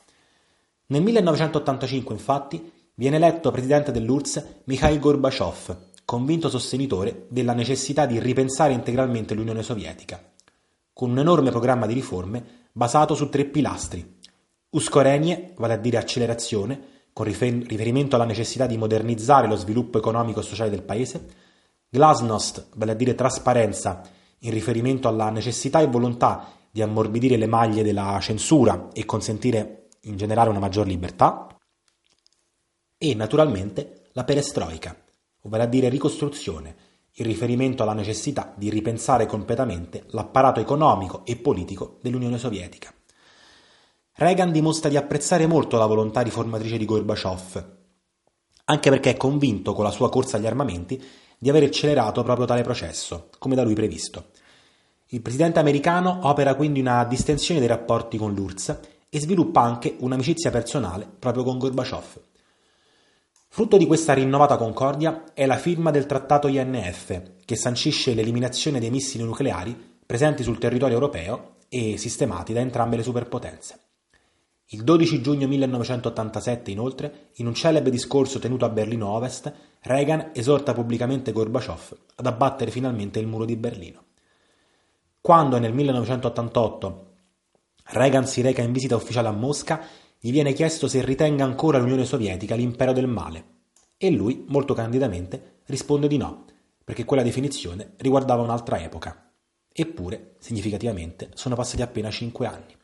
Nel 0.91 1.03
1985, 1.03 2.15
infatti, 2.15 2.73
viene 2.95 3.15
eletto 3.15 3.53
presidente 3.53 3.93
dell'URSS 3.93 4.63
Mikhail 4.65 4.99
Gorbaciov, 4.99 5.77
convinto 6.05 6.49
sostenitore 6.49 7.27
della 7.29 7.53
necessità 7.53 8.07
di 8.07 8.19
ripensare 8.19 8.73
integralmente 8.73 9.35
l'Unione 9.35 9.63
Sovietica, 9.63 10.21
con 10.93 11.11
un 11.11 11.21
enorme 11.21 11.51
programma 11.51 11.87
di 11.87 11.95
riforme 11.95 12.45
basato 12.73 13.15
su 13.15 13.29
tre 13.29 13.45
pilastri. 13.45 14.19
Uskorenie, 14.71 15.55
vale 15.59 15.75
a 15.75 15.77
dire 15.77 15.97
accelerazione, 15.97 16.81
con 17.13 17.25
riferimento 17.25 18.17
alla 18.17 18.25
necessità 18.25 18.67
di 18.67 18.77
modernizzare 18.77 19.47
lo 19.47 19.55
sviluppo 19.55 19.99
economico 19.99 20.41
e 20.41 20.45
sociale 20.45 20.71
del 20.71 20.83
paese, 20.83 21.25
Glasnost, 21.89 22.71
vale 22.75 22.93
a 22.93 22.97
dire 22.97 23.15
trasparenza, 23.15 24.03
in 24.41 24.51
riferimento 24.51 25.07
alla 25.07 25.31
necessità 25.31 25.79
e 25.81 25.87
volontà 25.87 26.49
di 26.69 26.83
ammorbidire 26.83 27.37
le 27.37 27.47
maglie 27.47 27.85
della 27.85 28.19
censura 28.21 28.89
e 28.93 29.05
consentire 29.05 29.80
in 30.03 30.17
generale 30.17 30.51
una 30.51 30.59
maggior 30.59 30.87
libertà, 30.87 31.47
e 32.97 33.15
naturalmente 33.15 34.09
la 34.13 34.25
perestroica, 34.25 34.97
vale 35.43 35.63
a 35.63 35.67
dire 35.67 35.89
ricostruzione, 35.89 36.77
in 37.15 37.27
riferimento 37.27 37.83
alla 37.83 37.93
necessità 37.93 38.53
di 38.57 38.71
ripensare 38.71 39.27
completamente 39.27 40.05
l'apparato 40.09 40.61
economico 40.61 41.25
e 41.25 41.37
politico 41.37 41.99
dell'Unione 42.03 42.39
Sovietica. 42.39 42.93
Reagan 44.15 44.53
dimostra 44.53 44.89
di 44.89 44.97
apprezzare 44.97 45.47
molto 45.47 45.79
la 45.79 45.87
volontà 45.87 46.21
riformatrice 46.21 46.77
di 46.77 46.85
Gorbaciov, 46.85 47.79
anche 48.65 48.91
perché 48.91 49.11
è 49.11 49.17
convinto 49.17 49.73
con 49.73 49.85
la 49.85 49.91
sua 49.91 50.11
corsa 50.11 50.37
agli 50.37 50.47
armamenti 50.47 51.03
di 51.39 51.49
aver 51.49 51.65
accelerato 51.65 52.23
proprio 52.23 52.47
tale 52.47 52.63
processo, 52.63 53.31
come 53.39 53.55
da 53.55 53.63
lui 53.63 53.75
previsto. 53.75 54.27
Il 55.07 55.23
presidente 55.23 55.59
americano 55.59 56.21
opera 56.25 56.55
quindi 56.55 56.81
una 56.81 57.05
distensione 57.05 57.61
dei 57.61 57.69
rapporti 57.69 58.19
con 58.19 58.35
l'URSS 58.35 58.79
e 59.11 59.21
sviluppa 59.21 59.61
anche 59.61 59.97
un'amicizia 59.99 60.51
personale 60.51 61.07
proprio 61.19 61.43
con 61.43 61.59
Gorbaciov. 61.59 62.21
Frutto 63.49 63.77
di 63.77 63.87
questa 63.87 64.15
rinnovata 64.15 64.57
concordia 64.57 65.25
è 65.35 65.45
la 65.45 65.57
firma 65.57 65.91
del 65.91 66.07
trattato 66.07 66.47
INF, 66.47 67.23
che 67.45 67.57
sancisce 67.57 68.15
l'eliminazione 68.15 68.79
dei 68.79 68.91
missili 68.91 69.25
nucleari 69.25 69.99
presenti 70.07 70.45
sul 70.45 70.59
territorio 70.59 70.95
europeo 70.95 71.57
e 71.69 71.97
sistemati 71.97 72.53
da 72.53 72.61
entrambe 72.61 72.97
le 72.97 73.03
superpotenze. 73.03 73.81
Il 74.67 74.85
12 74.85 75.21
giugno 75.21 75.49
1987, 75.49 76.71
inoltre, 76.71 77.31
in 77.35 77.49
un 77.49 77.55
celebre 77.55 77.91
discorso 77.91 78.39
tenuto 78.39 78.65
a 78.65 78.69
Berlino 78.69 79.09
Ovest, 79.09 79.53
Reagan 79.81 80.31
esorta 80.33 80.73
pubblicamente 80.73 81.33
Gorbaciov 81.33 81.97
ad 82.15 82.27
abbattere 82.27 82.71
finalmente 82.71 83.19
il 83.19 83.27
muro 83.27 83.45
di 83.45 83.57
Berlino. 83.57 84.05
Quando 85.21 85.59
nel 85.59 85.73
1988 85.75 87.10
Reagan 87.93 88.27
si 88.27 88.41
reca 88.41 88.63
in 88.63 88.73
visita 88.73 88.97
ufficiale 88.97 89.29
a 89.29 89.33
Mosca, 89.33 89.85
gli 90.19 90.31
viene 90.31 90.53
chiesto 90.53 90.87
se 90.87 91.05
ritenga 91.05 91.45
ancora 91.45 91.79
l'Unione 91.79 92.05
Sovietica 92.05 92.55
l'impero 92.55 92.93
del 92.93 93.07
male 93.07 93.59
e 94.03 94.11
lui, 94.11 94.47
molto 94.49 94.73
candidamente, 94.73 95.59
risponde 95.67 96.09
di 96.09 96.17
no, 96.17 96.47
perché 96.83 97.05
quella 97.05 97.23
definizione 97.23 97.93
riguardava 97.99 98.43
un'altra 98.43 98.81
epoca. 98.81 99.31
Eppure, 99.71 100.37
significativamente, 100.39 101.31
sono 101.35 101.55
passati 101.55 101.83
appena 101.83 102.11
cinque 102.11 102.47
anni. 102.47 102.75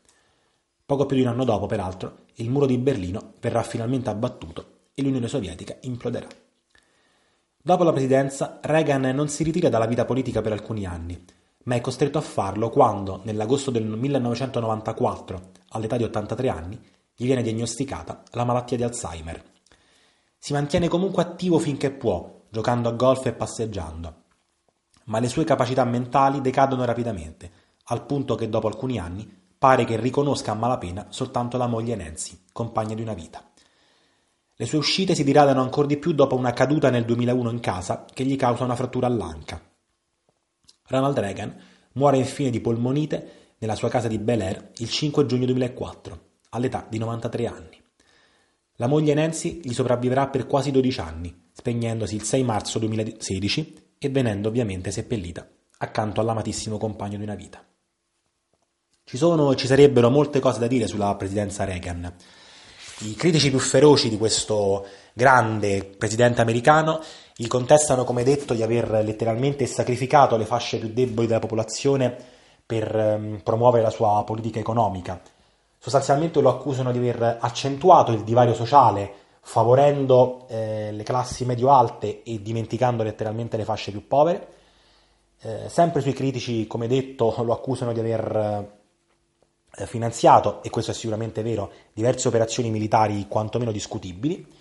Poco 0.85 1.07
più 1.07 1.15
di 1.15 1.23
un 1.23 1.29
anno 1.29 1.43
dopo, 1.43 1.65
peraltro, 1.65 2.25
il 2.35 2.51
muro 2.51 2.67
di 2.67 2.77
Berlino 2.77 3.33
verrà 3.39 3.63
finalmente 3.63 4.09
abbattuto 4.09 4.89
e 4.93 5.01
l'Unione 5.01 5.27
Sovietica 5.27 5.75
imploderà. 5.81 6.27
Dopo 7.59 7.83
la 7.83 7.91
presidenza, 7.91 8.59
Reagan 8.61 9.01
non 9.15 9.27
si 9.27 9.43
ritira 9.43 9.69
dalla 9.69 9.87
vita 9.87 10.05
politica 10.05 10.41
per 10.41 10.51
alcuni 10.51 10.85
anni, 10.85 11.19
ma 11.67 11.75
è 11.75 11.81
costretto 11.81 12.17
a 12.17 12.21
farlo 12.21 12.69
quando, 12.69 13.21
nell'agosto 13.23 13.71
del 13.71 13.85
1994, 13.85 15.51
all'età 15.69 15.97
di 15.97 16.03
83 16.03 16.49
anni, 16.49 16.81
gli 17.13 17.25
viene 17.25 17.41
diagnosticata 17.41 18.23
la 18.31 18.45
malattia 18.45 18.77
di 18.77 18.83
Alzheimer. 18.83 19.43
Si 20.37 20.53
mantiene 20.53 20.87
comunque 20.87 21.23
attivo 21.23 21.59
finché 21.59 21.91
può, 21.91 22.43
giocando 22.49 22.87
a 22.87 22.93
golf 22.93 23.25
e 23.25 23.33
passeggiando, 23.33 24.15
ma 25.05 25.19
le 25.19 25.27
sue 25.27 25.43
capacità 25.43 25.83
mentali 25.83 26.39
decadono 26.39 26.85
rapidamente, 26.85 27.51
al 27.85 28.05
punto 28.05 28.35
che 28.35 28.47
dopo 28.47 28.67
alcuni 28.67 28.97
anni 28.97 29.29
pare 29.57 29.83
che 29.83 29.99
riconosca 29.99 30.51
a 30.51 30.55
malapena 30.55 31.07
soltanto 31.09 31.57
la 31.57 31.67
moglie 31.67 31.95
Nancy, 31.95 32.43
compagna 32.53 32.95
di 32.95 33.01
una 33.01 33.13
vita. 33.13 33.43
Le 34.55 34.65
sue 34.65 34.77
uscite 34.77 35.15
si 35.15 35.25
diradano 35.25 35.61
ancora 35.61 35.87
di 35.87 35.97
più 35.97 36.13
dopo 36.13 36.35
una 36.35 36.53
caduta 36.53 36.89
nel 36.89 37.03
2001 37.03 37.49
in 37.49 37.59
casa 37.59 38.05
che 38.11 38.23
gli 38.23 38.37
causa 38.37 38.63
una 38.63 38.75
frattura 38.75 39.07
all'anca. 39.07 39.66
Ronald 40.87 41.17
Reagan 41.17 41.55
muore 41.93 42.17
infine 42.17 42.49
di 42.49 42.59
polmonite 42.59 43.55
nella 43.59 43.75
sua 43.75 43.89
casa 43.89 44.07
di 44.07 44.19
Bel 44.19 44.41
Air 44.41 44.71
il 44.77 44.89
5 44.89 45.25
giugno 45.25 45.45
2004, 45.45 46.19
all'età 46.49 46.85
di 46.89 46.97
93 46.97 47.47
anni. 47.47 47.81
La 48.75 48.87
moglie 48.87 49.13
Nancy 49.13 49.59
gli 49.63 49.73
sopravvivrà 49.73 50.27
per 50.27 50.45
quasi 50.45 50.71
12 50.71 50.99
anni, 50.99 51.49
spegnendosi 51.51 52.15
il 52.15 52.23
6 52.23 52.43
marzo 52.43 52.79
2016 52.79 53.75
e 53.97 54.09
venendo 54.09 54.47
ovviamente 54.47 54.91
seppellita 54.91 55.47
accanto 55.79 56.21
all'amatissimo 56.21 56.77
compagno 56.77 57.17
di 57.17 57.23
una 57.23 57.35
vita. 57.35 57.63
Ci 59.03 59.17
sono 59.17 59.51
e 59.51 59.55
ci 59.55 59.67
sarebbero 59.67 60.09
molte 60.09 60.39
cose 60.39 60.59
da 60.59 60.67
dire 60.67 60.87
sulla 60.87 61.15
presidenza 61.15 61.63
Reagan. 61.63 62.13
I 62.99 63.15
critici 63.15 63.49
più 63.49 63.59
feroci 63.59 64.09
di 64.09 64.17
questo 64.17 64.85
grande 65.13 65.83
presidente 65.83 66.41
americano 66.41 67.01
gli 67.39 67.45
contestano, 67.45 68.03
come 68.03 68.23
detto, 68.23 68.55
di 68.55 68.63
aver 68.63 68.89
letteralmente 69.03 69.67
sacrificato 69.67 70.37
le 70.37 70.45
fasce 70.45 70.79
più 70.79 70.89
deboli 70.89 71.27
della 71.27 71.37
popolazione 71.37 72.15
per 72.65 72.95
um, 72.95 73.41
promuovere 73.43 73.83
la 73.83 73.91
sua 73.91 74.23
politica 74.25 74.57
economica. 74.57 75.21
Sostanzialmente 75.77 76.41
lo 76.41 76.49
accusano 76.49 76.91
di 76.91 76.97
aver 76.97 77.37
accentuato 77.39 78.11
il 78.11 78.23
divario 78.23 78.55
sociale, 78.55 79.13
favorendo 79.41 80.47
eh, 80.47 80.91
le 80.91 81.03
classi 81.03 81.45
medio-alte 81.45 82.23
e 82.23 82.41
dimenticando 82.41 83.03
letteralmente 83.03 83.55
le 83.55 83.65
fasce 83.65 83.91
più 83.91 84.07
povere. 84.07 84.47
Eh, 85.41 85.69
sempre 85.69 86.01
sui 86.01 86.13
critici, 86.13 86.65
come 86.65 86.87
detto, 86.87 87.35
lo 87.45 87.53
accusano 87.53 87.93
di 87.93 87.99
aver 87.99 88.67
eh, 89.77 89.85
finanziato, 89.85 90.63
e 90.63 90.71
questo 90.71 90.89
è 90.89 90.93
sicuramente 90.95 91.43
vero, 91.43 91.71
diverse 91.93 92.29
operazioni 92.29 92.71
militari 92.71 93.27
quantomeno 93.27 93.71
discutibili 93.71 94.56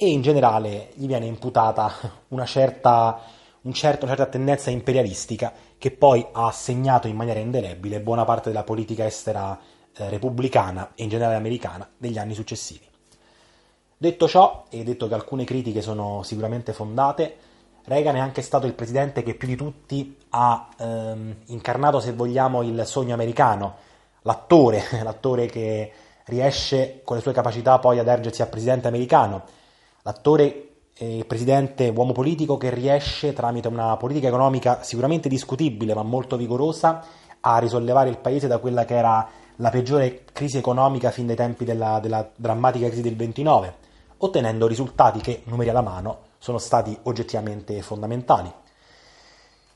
e 0.00 0.10
in 0.10 0.22
generale 0.22 0.90
gli 0.94 1.08
viene 1.08 1.26
imputata 1.26 1.92
una 2.28 2.44
certa, 2.44 3.20
un 3.62 3.72
certo, 3.72 4.04
una 4.04 4.14
certa 4.14 4.30
tendenza 4.30 4.70
imperialistica 4.70 5.52
che 5.76 5.90
poi 5.90 6.24
ha 6.30 6.52
segnato 6.52 7.08
in 7.08 7.16
maniera 7.16 7.40
indelebile 7.40 8.00
buona 8.00 8.24
parte 8.24 8.50
della 8.50 8.62
politica 8.62 9.04
estera 9.04 9.58
eh, 9.96 10.08
repubblicana 10.08 10.92
e 10.94 11.02
in 11.02 11.08
generale 11.08 11.34
americana 11.34 11.88
degli 11.96 12.16
anni 12.16 12.34
successivi. 12.34 12.86
Detto 13.96 14.28
ciò, 14.28 14.66
e 14.70 14.84
detto 14.84 15.08
che 15.08 15.14
alcune 15.14 15.42
critiche 15.42 15.82
sono 15.82 16.22
sicuramente 16.22 16.72
fondate, 16.72 17.36
Reagan 17.82 18.14
è 18.14 18.20
anche 18.20 18.42
stato 18.42 18.66
il 18.66 18.74
presidente 18.74 19.24
che 19.24 19.34
più 19.34 19.48
di 19.48 19.56
tutti 19.56 20.16
ha 20.28 20.68
ehm, 20.78 21.36
incarnato, 21.46 21.98
se 21.98 22.12
vogliamo, 22.12 22.62
il 22.62 22.86
sogno 22.86 23.14
americano, 23.14 23.74
l'attore, 24.22 24.80
l'attore 25.02 25.46
che 25.46 25.92
riesce 26.26 27.00
con 27.02 27.16
le 27.16 27.22
sue 27.22 27.32
capacità 27.32 27.80
poi 27.80 27.98
ad 27.98 28.06
ergersi 28.06 28.42
a 28.42 28.46
presidente 28.46 28.86
americano, 28.86 29.56
l'attore 30.02 30.64
e 30.94 31.24
presidente 31.26 31.92
uomo 31.94 32.12
politico 32.12 32.56
che 32.56 32.70
riesce 32.70 33.32
tramite 33.32 33.68
una 33.68 33.96
politica 33.96 34.26
economica 34.26 34.82
sicuramente 34.82 35.28
discutibile 35.28 35.94
ma 35.94 36.02
molto 36.02 36.36
vigorosa 36.36 37.04
a 37.40 37.58
risollevare 37.58 38.08
il 38.08 38.18
paese 38.18 38.48
da 38.48 38.58
quella 38.58 38.84
che 38.84 38.96
era 38.96 39.28
la 39.60 39.70
peggiore 39.70 40.24
crisi 40.32 40.58
economica 40.58 41.10
fin 41.10 41.26
dai 41.26 41.36
tempi 41.36 41.64
della, 41.64 41.98
della 42.00 42.28
drammatica 42.34 42.86
crisi 42.86 43.02
del 43.02 43.16
29, 43.16 43.74
ottenendo 44.18 44.66
risultati 44.66 45.20
che, 45.20 45.42
numeri 45.44 45.70
alla 45.70 45.80
mano, 45.80 46.26
sono 46.38 46.58
stati 46.58 46.96
oggettivamente 47.04 47.80
fondamentali. 47.82 48.52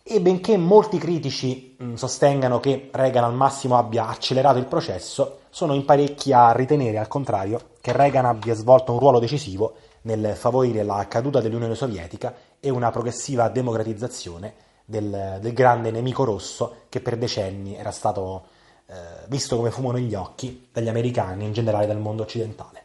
E 0.05 0.21
benché 0.21 0.57
molti 0.57 0.99
critici 0.99 1.77
sostengano 1.95 2.59
che 2.59 2.91
Reagan 2.93 3.25
al 3.25 3.35
massimo 3.35 3.79
abbia 3.79 4.09
accelerato 4.09 4.59
il 4.59 4.67
processo, 4.67 5.41
sono 5.51 5.75
in 5.75 5.85
parecchi 5.85 6.33
a 6.33 6.53
ritenere 6.53 6.99
al 6.99 7.09
contrario 7.09 7.61
che 7.81 7.93
Reagan 7.93 8.25
abbia 8.25 8.55
svolto 8.55 8.93
un 8.93 8.99
ruolo 8.99 9.19
decisivo 9.19 9.75
nel 10.03 10.35
favorire 10.37 10.83
la 10.83 11.07
caduta 11.09 11.41
dell'Unione 11.41 11.75
Sovietica 11.75 12.35
e 12.59 12.71
una 12.71 12.91
progressiva 12.91 13.49
democratizzazione 13.49 14.55
del, 14.85 15.39
del 15.41 15.53
grande 15.53 15.91
nemico 15.91 16.25
rosso 16.25 16.83
che 16.89 17.01
per 17.01 17.17
decenni 17.17 17.77
era 17.77 17.91
stato 17.91 18.47
eh, 18.87 18.95
visto 19.29 19.57
come 19.57 19.71
fumano 19.71 19.99
gli 19.99 20.15
occhi 20.15 20.69
dagli 20.73 20.89
americani, 20.89 21.45
in 21.45 21.53
generale 21.53 21.87
dal 21.87 21.99
mondo 21.99 22.23
occidentale. 22.23 22.85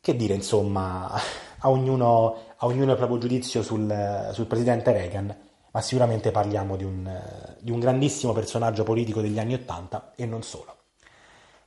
Che 0.00 0.16
dire, 0.16 0.34
insomma, 0.34 1.10
a 1.58 1.70
ognuno, 1.70 2.36
a 2.56 2.66
ognuno 2.66 2.92
il 2.92 2.96
proprio 2.96 3.18
giudizio 3.18 3.62
sul, 3.62 4.30
sul 4.32 4.46
presidente 4.46 4.92
Reagan, 4.92 5.34
ma 5.70 5.80
sicuramente 5.80 6.30
parliamo 6.30 6.76
di 6.76 6.84
un, 6.84 7.22
di 7.60 7.70
un 7.70 7.78
grandissimo 7.78 8.32
personaggio 8.32 8.82
politico 8.82 9.20
degli 9.20 9.38
anni 9.38 9.54
Ottanta 9.54 10.12
e 10.14 10.26
non 10.26 10.42
solo. 10.42 10.75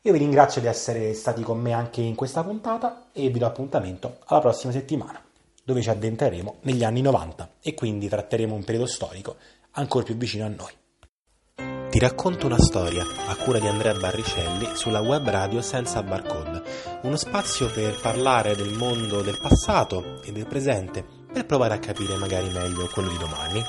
Io 0.03 0.13
vi 0.13 0.19
ringrazio 0.19 0.62
di 0.62 0.67
essere 0.67 1.13
stati 1.13 1.41
con 1.41 1.59
me 1.59 1.73
anche 1.73 1.99
in 1.99 2.15
questa 2.15 2.41
puntata 2.41 3.07
e 3.12 3.27
vi 3.27 3.38
do 3.38 3.45
appuntamento 3.45 4.19
alla 4.27 4.39
prossima 4.39 4.71
settimana, 4.71 5.21
dove 5.62 5.81
ci 5.81 5.89
addentreremo 5.89 6.59
negli 6.62 6.85
anni 6.85 7.01
90 7.01 7.55
e 7.62 7.73
quindi 7.73 8.07
tratteremo 8.07 8.55
un 8.55 8.63
periodo 8.63 8.88
storico 8.88 9.35
ancora 9.71 10.05
più 10.05 10.15
vicino 10.15 10.45
a 10.45 10.47
noi. 10.47 11.89
Ti 11.89 11.99
racconto 11.99 12.45
una 12.45 12.59
storia 12.59 13.03
a 13.27 13.35
cura 13.35 13.59
di 13.59 13.67
Andrea 13.67 13.93
Barricelli 13.93 14.69
sulla 14.73 15.01
web 15.01 15.27
radio 15.27 15.62
senza 15.62 16.01
barcode, 16.01 16.63
uno 17.01 17.17
spazio 17.17 17.69
per 17.69 17.99
parlare 17.99 18.55
del 18.55 18.71
mondo 18.71 19.21
del 19.21 19.38
passato 19.38 20.21
e 20.23 20.31
del 20.31 20.47
presente 20.47 21.03
per 21.29 21.45
provare 21.45 21.73
a 21.73 21.79
capire 21.79 22.15
magari 22.15 22.47
meglio 22.47 22.88
quello 22.88 23.09
di 23.09 23.17
domani. 23.17 23.62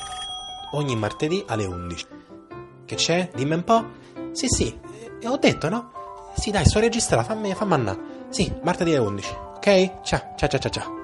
Ogni 0.74 0.94
martedì 0.94 1.42
alle 1.48 1.64
11. 1.64 2.06
Che 2.84 2.94
c'è? 2.94 3.30
Dimmi 3.34 3.54
un 3.54 3.64
po'? 3.64 3.84
Sì, 4.30 4.46
sì, 4.46 4.78
eh, 5.20 5.26
ho 5.26 5.36
detto, 5.36 5.68
no? 5.68 5.98
Sì, 6.34 6.50
dai, 6.50 6.64
sto 6.64 6.80
registrando, 6.80 7.26
fammi, 7.26 7.54
fammi 7.54 7.72
andare. 7.72 7.98
Sì, 8.30 8.52
martedì 8.62 8.94
alle 8.94 9.06
11. 9.06 9.34
Ok? 9.56 10.00
Ciao, 10.02 10.20
ciao, 10.36 10.48
ciao, 10.48 10.58
ciao. 10.58 10.70
ciao. 10.70 10.99